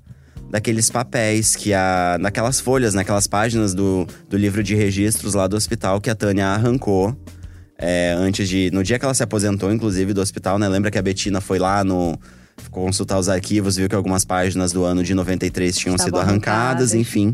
daqueles 0.51 0.91
papéis 0.91 1.57
que 1.57 1.73
a. 1.73 2.17
naquelas 2.21 2.61
folhas, 2.61 2.93
naquelas 2.95 3.27
páginas 3.27 3.73
do, 3.75 4.07
do 4.29 4.37
livro 4.37 4.63
de 4.63 4.75
registros 4.75 5.35
lá 5.35 5.47
do 5.47 5.57
hospital 5.57 6.01
que 6.01 6.11
a 6.11 6.15
Tânia 6.15 6.47
arrancou. 6.49 7.17
é, 7.79 8.15
antes 8.17 8.49
de. 8.49 8.71
No 8.71 8.83
dia 8.85 8.99
que 8.99 9.05
ela 9.05 9.15
se 9.15 9.23
aposentou, 9.23 9.73
inclusive, 9.73 10.13
do 10.13 10.21
hospital, 10.21 10.59
né? 10.59 10.69
Lembra 10.69 10.91
que 10.91 10.99
a 10.99 11.03
Betina 11.03 11.41
foi 11.41 11.59
lá 11.59 11.83
no. 11.83 12.19
consultar 12.71 13.19
os 13.19 13.29
arquivos, 13.31 13.77
viu 13.77 13.89
que 13.89 13.95
algumas 13.95 14.25
páginas 14.27 14.73
do 14.73 14.85
ano 14.85 15.03
de 15.03 15.15
93 15.15 15.75
tinham 15.75 15.97
Estavam 15.97 16.21
sido 16.21 16.21
arrancadas, 16.21 16.93
arrancadas. 16.93 16.95
enfim. 16.95 17.33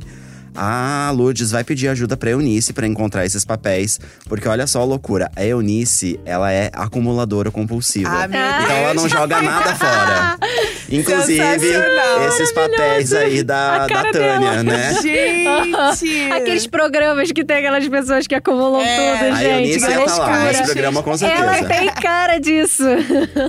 A 0.55 1.11
Lourdes 1.15 1.51
vai 1.51 1.63
pedir 1.65 1.89
ajuda 1.89 2.17
pra 2.17 2.31
Eunice 2.31 2.73
pra 2.73 2.87
encontrar 2.87 3.25
esses 3.25 3.45
papéis. 3.45 4.01
Porque 4.29 4.49
olha 4.49 4.67
só 4.67 4.81
a 4.81 4.85
loucura. 4.85 5.31
A 5.37 5.45
Eunice, 5.45 6.19
ela 6.25 6.53
é 6.53 6.71
acumuladora 6.73 7.51
compulsiva. 7.51 8.11
Ah, 8.11 8.25
então 8.63 8.77
ela 8.77 8.95
não 8.95 9.09
joga 9.09 9.41
nada 9.41 9.75
fora. 9.75 10.37
Inclusive, 10.91 11.67
esses 12.29 12.51
papéis 12.53 13.13
aí 13.13 13.43
da, 13.43 13.85
A 13.85 13.87
da 13.87 14.03
Tânia, 14.11 14.39
dela. 14.39 14.63
né? 14.63 14.95
Gente! 15.03 16.31
Aqueles 16.33 16.67
programas 16.67 17.31
que 17.31 17.45
tem 17.45 17.59
aquelas 17.59 17.87
pessoas 17.89 18.27
que 18.27 18.35
acumulam 18.35 18.81
É, 18.81 18.97
tudo, 18.97 19.35
A 19.35 19.37
gente. 19.37 19.51
Eunice 19.51 19.87
que 19.87 19.93
ia 19.93 20.05
tá 20.05 20.17
lá 20.17 20.45
nesse 20.45 20.63
programa 20.65 21.03
com 21.03 21.17
certeza. 21.17 21.43
Ela 21.43 21.69
tem 21.69 21.91
cara 21.93 22.39
disso. 22.39 22.85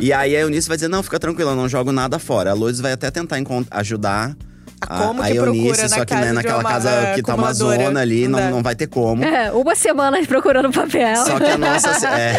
E 0.01 0.11
aí 0.11 0.35
a 0.35 0.39
Eunice 0.41 0.67
vai 0.67 0.77
dizer: 0.77 0.87
não, 0.89 1.01
fica 1.01 1.19
tranquila, 1.19 1.51
eu 1.51 1.55
não 1.55 1.69
jogo 1.69 1.91
nada 1.91 2.19
fora. 2.19 2.51
A 2.51 2.53
Lourdes 2.53 2.81
vai 2.81 2.91
até 2.91 3.09
tentar 3.09 3.37
ajudar. 3.71 4.35
Ah, 4.81 4.97
como 5.07 5.21
a, 5.21 5.27
que 5.27 5.33
procura 5.33 5.57
Eunice, 5.57 5.81
na 5.81 5.89
só 5.89 5.99
que 6.05 6.05
casa 6.13 6.25
né, 6.25 6.31
naquela 6.31 6.59
uma, 6.59 6.69
casa 6.69 7.11
que 7.15 7.21
tá 7.21 7.35
uma 7.35 7.53
zona 7.53 7.99
ali, 7.99 8.27
Não 8.27 8.39
não, 8.39 8.45
dá. 8.45 8.51
não 8.51 8.63
vai 8.63 8.75
ter 8.75 8.87
como. 8.87 9.23
É, 9.23 9.51
uma 9.51 9.75
semana 9.75 10.17
procurando 10.25 10.71
papel. 10.71 11.15
Só 11.25 11.37
que 11.39 11.45
a 11.45 11.57
nossa, 11.57 12.07
é, 12.07 12.37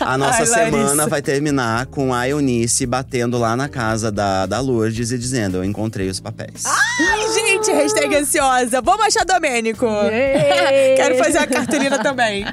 a 0.00 0.18
nossa 0.18 0.40
Ai, 0.40 0.46
semana 0.46 0.84
Larissa. 0.84 1.06
vai 1.08 1.22
terminar 1.22 1.86
com 1.86 2.12
a 2.12 2.28
Eunice 2.28 2.84
batendo 2.86 3.38
lá 3.38 3.56
na 3.56 3.68
casa 3.68 4.12
da, 4.12 4.46
da 4.46 4.60
Lourdes 4.60 5.10
e 5.10 5.18
dizendo: 5.18 5.58
Eu 5.58 5.64
encontrei 5.64 6.08
os 6.08 6.20
papéis. 6.20 6.64
Ai, 6.66 7.20
gente, 7.34 7.49
gente, 7.70 7.82
hashtag 7.82 8.16
ansiosa. 8.16 8.80
Vamos 8.82 9.06
achar 9.06 9.24
Domênico. 9.24 9.86
Quero 10.96 11.16
fazer 11.16 11.38
uma 11.38 11.46
cartolina 11.46 11.98
também. 11.98 12.44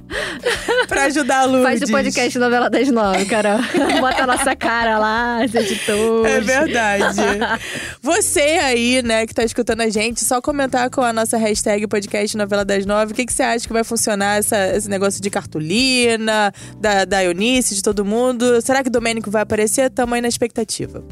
pra 0.87 1.05
ajudar 1.05 1.39
a 1.39 1.45
Lourdes. 1.45 1.79
Faz 1.79 1.81
o 1.81 1.91
podcast 1.91 2.39
Novela 2.39 2.69
das 2.69 2.87
Nove, 2.89 3.25
Carol. 3.25 3.59
Bota 3.99 4.23
a 4.23 4.27
nossa 4.27 4.55
cara 4.55 4.97
lá, 4.97 5.41
os 5.45 5.53
editores. 5.53 6.31
É 6.31 6.41
verdade. 6.41 7.17
Você 8.01 8.41
aí, 8.41 9.01
né, 9.03 9.25
que 9.25 9.33
tá 9.33 9.43
escutando 9.43 9.81
a 9.81 9.89
gente, 9.89 10.23
só 10.23 10.41
comentar 10.41 10.89
com 10.89 11.01
a 11.01 11.11
nossa 11.11 11.37
hashtag 11.37 11.87
podcast 11.87 12.37
Novela 12.37 12.63
das 12.63 12.85
Nove. 12.85 13.11
O 13.13 13.15
que, 13.15 13.25
que 13.25 13.33
você 13.33 13.43
acha 13.43 13.67
que 13.67 13.73
vai 13.73 13.83
funcionar 13.83 14.37
essa, 14.37 14.75
esse 14.75 14.89
negócio 14.89 15.21
de 15.21 15.29
cartolina, 15.29 16.51
da, 16.79 17.05
da 17.05 17.23
Eunice, 17.23 17.75
de 17.75 17.81
todo 17.81 18.05
mundo? 18.05 18.61
Será 18.61 18.83
que 18.83 18.89
o 18.89 18.91
Domênico 18.91 19.31
vai 19.31 19.41
aparecer? 19.41 19.89
Tamo 19.89 20.13
aí 20.15 20.21
na 20.21 20.27
expectativa. 20.27 21.03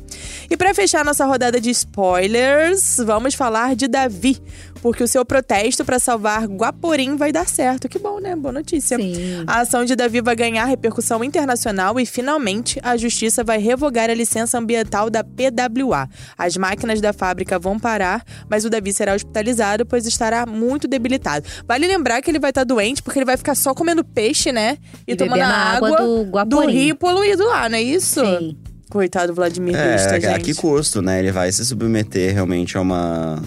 E 0.50 0.56
pra 0.56 0.74
fechar 0.74 1.04
nossa 1.04 1.26
rodada 1.26 1.60
de 1.60 1.70
spoilers, 1.70 2.98
vamos 3.06 3.34
falar 3.34 3.76
de 3.76 3.88
Davi. 3.96 4.38
Porque 4.82 5.02
o 5.04 5.08
seu 5.08 5.26
protesto 5.26 5.84
pra 5.86 5.98
salvar 6.00 6.46
Guaporim 6.46 7.16
vai 7.16 7.32
dar 7.32 7.48
certo. 7.48 7.88
Que 7.90 7.98
bom, 7.98 8.20
né? 8.20 8.36
Boa 8.36 8.52
notícia. 8.52 8.98
Sim. 8.98 9.44
A 9.48 9.62
ação 9.62 9.84
de 9.86 9.96
Davi 9.96 10.22
vai 10.22 10.36
ganhar 10.36 10.66
repercussão 10.66 11.24
internacional 11.24 12.00
e, 12.00 12.06
finalmente, 12.06 12.80
a 12.84 12.96
justiça 12.98 13.44
vai 13.44 13.58
revogar 13.58 14.10
a 14.10 14.14
licença 14.14 14.58
ambiental 14.60 15.10
da 15.10 15.24
PWA. 15.24 16.08
As 16.38 16.56
máquinas 16.58 17.00
da 17.02 17.14
fábrica 17.14 17.58
vão 17.58 17.80
parar, 17.80 18.24
mas 18.50 18.66
o 18.66 18.70
Davi 18.70 18.92
será 18.94 19.16
hospitalizado, 19.16 19.86
pois 19.86 20.06
estará 20.06 20.46
muito 20.46 20.88
debilitado. 20.88 21.48
Vale 21.68 21.88
lembrar 21.88 22.22
que 22.22 22.30
ele 22.30 22.40
vai 22.40 22.52
estar 22.52 22.64
doente, 22.64 23.02
porque 23.02 23.18
ele 23.18 23.26
vai 23.26 23.38
ficar 23.38 23.56
só 23.56 23.74
comendo 23.74 24.04
peixe, 24.04 24.52
né? 24.52 24.78
E, 25.08 25.14
E 25.14 25.16
tomando 25.16 25.42
a 25.42 25.48
água 25.48 25.88
água 25.88 26.46
do 26.46 26.50
do 26.50 26.68
rio 26.68 26.96
poluído 26.96 27.44
lá, 27.46 27.68
não 27.70 27.78
é 27.78 27.82
isso? 27.82 28.20
Sim. 28.20 28.58
Coitado 28.90 29.28
do 29.30 29.34
Vladimir 29.36 29.76
É, 29.76 29.94
Vista, 29.94 30.12
a- 30.12 30.16
a 30.16 30.20
gente. 30.20 30.44
que 30.44 30.54
custo, 30.54 31.02
né? 31.02 31.20
Ele 31.20 31.32
vai 31.32 31.52
se 31.52 31.66
submeter 31.66 32.32
realmente 32.34 32.78
a 32.78 32.82
uma, 32.82 33.42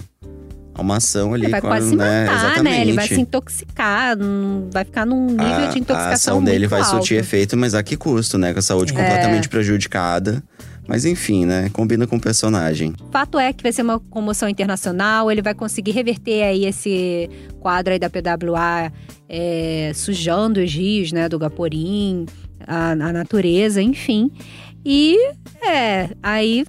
uma 0.79 0.97
ação 0.97 1.33
ali. 1.33 1.45
Ele 1.45 1.51
vai 1.51 1.61
quase 1.61 1.89
se 1.89 1.95
né? 1.95 2.25
matar, 2.25 2.35
Exatamente. 2.35 2.75
né? 2.75 2.81
Ele 2.81 2.93
vai 2.93 3.07
se 3.07 3.21
intoxicar, 3.21 4.17
vai 4.71 4.85
ficar 4.85 5.05
num 5.05 5.27
nível 5.27 5.45
a, 5.45 5.67
de 5.67 5.79
intoxicação 5.79 6.09
a 6.09 6.13
ação 6.13 6.43
dele 6.43 6.59
muito 6.59 6.69
vai 6.69 6.81
alto. 6.81 6.91
surtir 6.91 7.17
efeito, 7.17 7.57
mas 7.57 7.73
a 7.73 7.83
que 7.83 7.95
custo, 7.95 8.37
né? 8.37 8.53
Com 8.53 8.59
a 8.59 8.61
saúde 8.61 8.93
completamente 8.93 9.49
prejudicada. 9.49 10.43
Mas 10.87 11.05
enfim, 11.05 11.45
né? 11.45 11.69
Combina 11.71 12.07
com 12.07 12.15
o 12.15 12.19
personagem. 12.19 12.93
Fato 13.11 13.37
é 13.37 13.53
que 13.53 13.61
vai 13.61 13.71
ser 13.71 13.83
uma 13.83 13.99
comoção 13.99 14.49
internacional, 14.49 15.31
ele 15.31 15.41
vai 15.41 15.53
conseguir 15.53 15.91
reverter 15.91 16.41
aí 16.41 16.65
esse 16.65 17.29
quadro 17.59 17.93
aí 17.93 17.99
da 17.99 18.09
PWA 18.09 18.91
é, 19.29 19.91
sujando 19.93 20.59
os 20.59 20.73
rios, 20.73 21.11
né, 21.11 21.29
do 21.29 21.37
Gaporim, 21.37 22.25
a, 22.65 22.91
a 22.93 23.13
natureza, 23.13 23.79
enfim. 23.79 24.31
E 24.83 25.15
é, 25.61 26.09
aí 26.23 26.65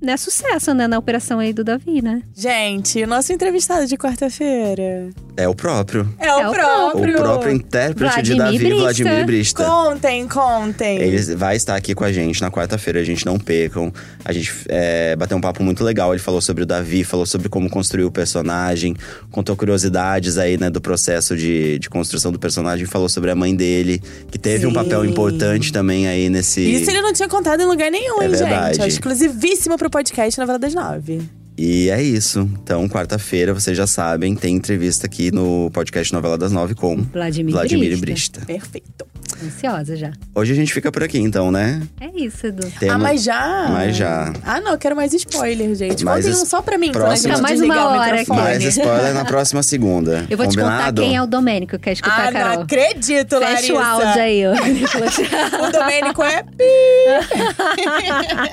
né, 0.00 0.16
sucesso, 0.16 0.72
né, 0.74 0.86
na 0.86 0.98
operação 0.98 1.38
aí 1.38 1.52
do 1.52 1.62
Davi, 1.64 2.00
né? 2.02 2.22
Gente, 2.36 3.04
nosso 3.06 3.32
entrevistado 3.32 3.86
de 3.86 3.96
quarta-feira. 3.96 5.10
É 5.36 5.48
o 5.48 5.54
próprio. 5.54 6.12
É 6.18 6.34
o, 6.34 6.40
É 6.40 6.46
o 6.46 6.50
O 6.50 6.52
próprio. 6.52 7.16
próprio 7.16 7.52
intérprete 7.52 8.22
de 8.22 8.34
Vladimir 8.34 8.36
Davi, 8.36 8.58
Brista. 8.58 8.80
Vladimir 8.82 9.26
Brista. 9.26 9.64
Contem, 9.64 10.28
contem. 10.28 10.98
Ele 10.98 11.34
vai 11.36 11.56
estar 11.56 11.76
aqui 11.76 11.94
com 11.94 12.04
a 12.04 12.12
gente 12.12 12.40
na 12.42 12.50
quarta-feira, 12.50 13.00
a 13.00 13.04
gente 13.04 13.24
não 13.24 13.38
percam. 13.38 13.92
A 14.24 14.32
gente 14.32 14.52
é, 14.68 15.16
bateu 15.16 15.36
um 15.36 15.40
papo 15.40 15.62
muito 15.62 15.82
legal. 15.84 16.12
Ele 16.12 16.20
falou 16.22 16.40
sobre 16.40 16.62
o 16.64 16.66
Davi, 16.66 17.04
falou 17.04 17.24
sobre 17.24 17.48
como 17.48 17.70
construir 17.70 18.04
o 18.04 18.10
personagem, 18.10 18.94
contou 19.30 19.56
curiosidades 19.56 20.36
aí, 20.36 20.58
né, 20.58 20.68
do 20.68 20.80
processo 20.80 21.36
de, 21.36 21.78
de 21.78 21.88
construção 21.88 22.30
do 22.32 22.38
personagem, 22.38 22.84
falou 22.86 23.08
sobre 23.08 23.30
a 23.30 23.34
mãe 23.34 23.54
dele, 23.54 24.02
que 24.30 24.38
teve 24.38 24.66
um 24.66 24.70
Sim. 24.70 24.74
papel 24.74 25.04
importante 25.04 25.72
também 25.72 26.06
aí 26.08 26.28
nesse. 26.28 26.60
Isso 26.60 26.90
ele 26.90 27.00
não 27.00 27.12
tinha 27.12 27.28
contado 27.28 27.60
em 27.62 27.66
lugar 27.66 27.90
nenhum, 27.90 28.20
É 28.20 28.24
hein, 28.26 28.30
verdade. 28.30 28.74
gente? 28.76 28.84
É 28.84 28.88
exclusivíssimo 28.88 29.76
pro 29.78 29.89
podcast 29.90 30.38
Novela 30.38 30.58
das 30.58 30.74
Nove. 30.74 31.20
E 31.58 31.90
é 31.90 32.02
isso. 32.02 32.48
Então, 32.62 32.88
quarta-feira, 32.88 33.52
vocês 33.52 33.76
já 33.76 33.86
sabem, 33.86 34.34
tem 34.34 34.56
entrevista 34.56 35.06
aqui 35.06 35.30
no 35.30 35.70
podcast 35.72 36.12
Novela 36.12 36.38
das 36.38 36.52
Nove 36.52 36.74
com 36.74 36.96
Vladimir, 36.96 37.52
Vladimir 37.52 37.98
Brista. 37.98 38.40
Brista. 38.40 38.46
Perfeito. 38.46 39.06
Ansiosa 39.42 39.96
já. 39.96 40.10
Hoje 40.34 40.52
a 40.52 40.54
gente 40.54 40.72
fica 40.72 40.90
por 40.92 41.02
aqui, 41.02 41.18
então, 41.18 41.50
né? 41.50 41.82
É 42.00 42.06
isso, 42.18 42.46
Edu. 42.46 42.66
Ah, 42.90 42.98
mas 42.98 43.22
já? 43.22 43.66
Mas 43.70 43.96
já. 43.96 44.32
Ah, 44.44 44.60
não, 44.60 44.72
eu 44.72 44.78
quero 44.78 44.94
mais 44.96 45.12
spoiler, 45.14 45.74
gente. 45.74 46.04
Mais 46.04 46.24
Contem 46.24 46.36
es- 46.38 46.42
um 46.42 46.46
só 46.46 46.60
pra 46.62 46.76
mim, 46.78 46.92
próximo- 46.92 47.04
quando 47.06 47.12
a 47.12 47.16
gente 47.16 47.30
Fica 47.30 47.42
mais 47.42 47.60
uma 47.60 47.74
o 47.74 47.98
hora 47.98 48.12
microfone. 48.18 48.40
Mais 48.40 48.64
spoiler 48.64 49.14
na 49.14 49.24
próxima 49.24 49.62
segunda. 49.62 50.26
Eu 50.28 50.36
vou 50.36 50.46
te 50.46 50.56
contar 50.56 50.70
Combinado? 50.70 51.02
quem 51.02 51.16
é 51.16 51.22
o 51.22 51.26
Domênico, 51.26 51.78
quer 51.78 51.92
escutar, 51.92 52.28
Ah, 52.28 52.32
Carol? 52.32 52.54
não 52.56 52.62
acredito, 52.62 53.38
Fecha 53.38 53.50
Larissa. 53.52 53.72
o 53.74 53.78
áudio 53.78 54.22
aí, 54.22 54.42
ó. 54.46 54.50
O 55.68 55.72
Domênico 55.72 56.22
é 56.22 56.42
pi. 56.42 56.64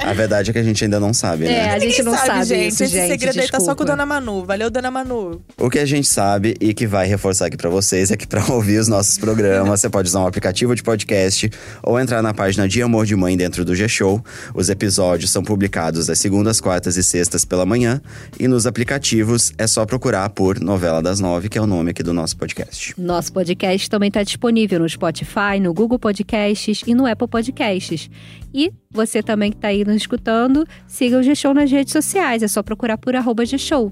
A 0.05 0.13
verdade 0.13 0.49
é 0.49 0.53
que 0.53 0.59
a 0.59 0.63
gente 0.63 0.83
ainda 0.83 0.99
não 0.99 1.13
sabe, 1.13 1.45
né? 1.45 1.53
É, 1.53 1.69
a 1.71 1.79
gente 1.79 2.01
não 2.03 2.11
Ninguém 2.13 2.27
sabe, 2.27 2.45
gente. 2.45 2.67
isso, 2.73 2.83
Esse 2.83 2.93
gente. 2.93 3.07
segredo 3.09 3.39
aí 3.39 3.47
tá 3.47 3.59
só 3.59 3.65
com 3.67 3.83
desculpa. 3.83 3.85
Dona 3.91 4.05
Manu. 4.05 4.45
Valeu, 4.45 4.69
Dona 4.69 4.91
Manu. 4.91 5.41
O 5.57 5.69
que 5.69 5.79
a 5.79 5.85
gente 5.85 6.07
sabe 6.07 6.55
e 6.59 6.73
que 6.73 6.85
vai 6.87 7.07
reforçar 7.07 7.47
aqui 7.47 7.57
pra 7.57 7.69
vocês 7.69 8.11
é 8.11 8.17
que 8.17 8.27
pra 8.27 8.43
ouvir 8.51 8.77
os 8.79 8.87
nossos 8.87 9.17
programas, 9.17 9.79
você 9.79 9.89
pode 9.89 10.07
usar 10.09 10.19
um 10.21 10.27
aplicativo 10.27 10.73
de 10.77 10.83
podcast 10.83 11.49
ou 11.83 11.99
entrar 11.99 12.21
na 12.21 12.33
página 12.33 12.67
de 12.67 12.81
Amor 12.81 13.05
de 13.05 13.15
Mãe 13.15 13.35
dentro 13.35 13.65
do 13.65 13.75
G-Show. 13.75 14.23
Os 14.53 14.69
episódios 14.69 15.31
são 15.31 15.43
publicados 15.43 16.09
às 16.09 16.19
segundas, 16.19 16.61
quartas 16.61 16.95
e 16.95 17.03
sextas 17.03 17.43
pela 17.43 17.65
manhã. 17.65 17.99
E 18.39 18.47
nos 18.47 18.65
aplicativos 18.65 19.51
é 19.57 19.67
só 19.67 19.85
procurar 19.85 20.29
por 20.29 20.59
Novela 20.59 21.01
das 21.01 21.19
Nove, 21.19 21.49
que 21.49 21.57
é 21.57 21.61
o 21.61 21.67
nome 21.67 21.91
aqui 21.91 22.01
do 22.01 22.13
nosso 22.13 22.37
podcast. 22.37 22.93
Nosso 22.97 23.33
podcast 23.33 23.89
também 23.89 24.07
está 24.07 24.23
disponível 24.23 24.79
no 24.79 24.87
Spotify, 24.87 25.59
no 25.61 25.73
Google 25.73 25.99
Podcasts 25.99 26.81
e 26.87 26.93
no 26.93 27.05
Apple 27.05 27.27
Podcasts. 27.27 28.09
E 28.53 28.71
você 28.89 29.21
também 29.21 29.51
que 29.51 29.57
está 29.57 29.67
aí 29.67 29.83
nos 29.83 29.97
escutando, 29.97 30.65
siga 30.87 31.17
o 31.17 31.23
G-Show 31.23 31.53
nas 31.53 31.69
redes 31.69 31.91
sociais. 31.91 32.43
É 32.43 32.47
só 32.47 32.63
procurar 32.63 32.97
por 32.97 33.15
arroba 33.15 33.45
G-Show. 33.45 33.91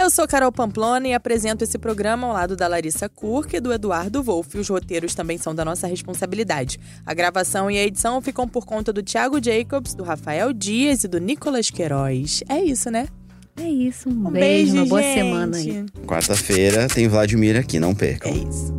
Eu 0.00 0.10
sou 0.10 0.28
Carol 0.28 0.52
Pamplona 0.52 1.08
e 1.08 1.12
apresento 1.12 1.64
esse 1.64 1.76
programa 1.76 2.28
ao 2.28 2.32
lado 2.32 2.54
da 2.54 2.68
Larissa 2.68 3.08
Kurk 3.08 3.56
e 3.56 3.60
do 3.60 3.72
Eduardo 3.72 4.22
Wolff. 4.22 4.56
Os 4.56 4.68
roteiros 4.68 5.12
também 5.12 5.36
são 5.38 5.52
da 5.52 5.64
nossa 5.64 5.88
responsabilidade. 5.88 6.78
A 7.04 7.12
gravação 7.12 7.68
e 7.68 7.76
a 7.76 7.82
edição 7.82 8.22
ficam 8.22 8.46
por 8.46 8.64
conta 8.64 8.92
do 8.92 9.02
Thiago 9.02 9.42
Jacobs, 9.42 9.94
do 9.94 10.04
Rafael 10.04 10.52
Dias 10.52 11.02
e 11.02 11.08
do 11.08 11.18
Nicolas 11.18 11.68
Queiroz. 11.68 12.44
É 12.48 12.62
isso, 12.62 12.92
né? 12.92 13.08
É 13.60 13.68
isso, 13.68 14.08
um, 14.08 14.28
Um 14.28 14.30
beijo, 14.30 14.72
beijo, 14.72 14.72
uma 14.76 14.86
boa 14.86 15.02
gente. 15.02 15.14
semana 15.14 15.56
aí. 15.56 15.86
Quarta-feira 16.06 16.86
tem 16.86 17.08
Vladimir 17.08 17.56
aqui, 17.58 17.80
não 17.80 17.92
percam. 17.92 18.30
É 18.30 18.36
isso. 18.36 18.72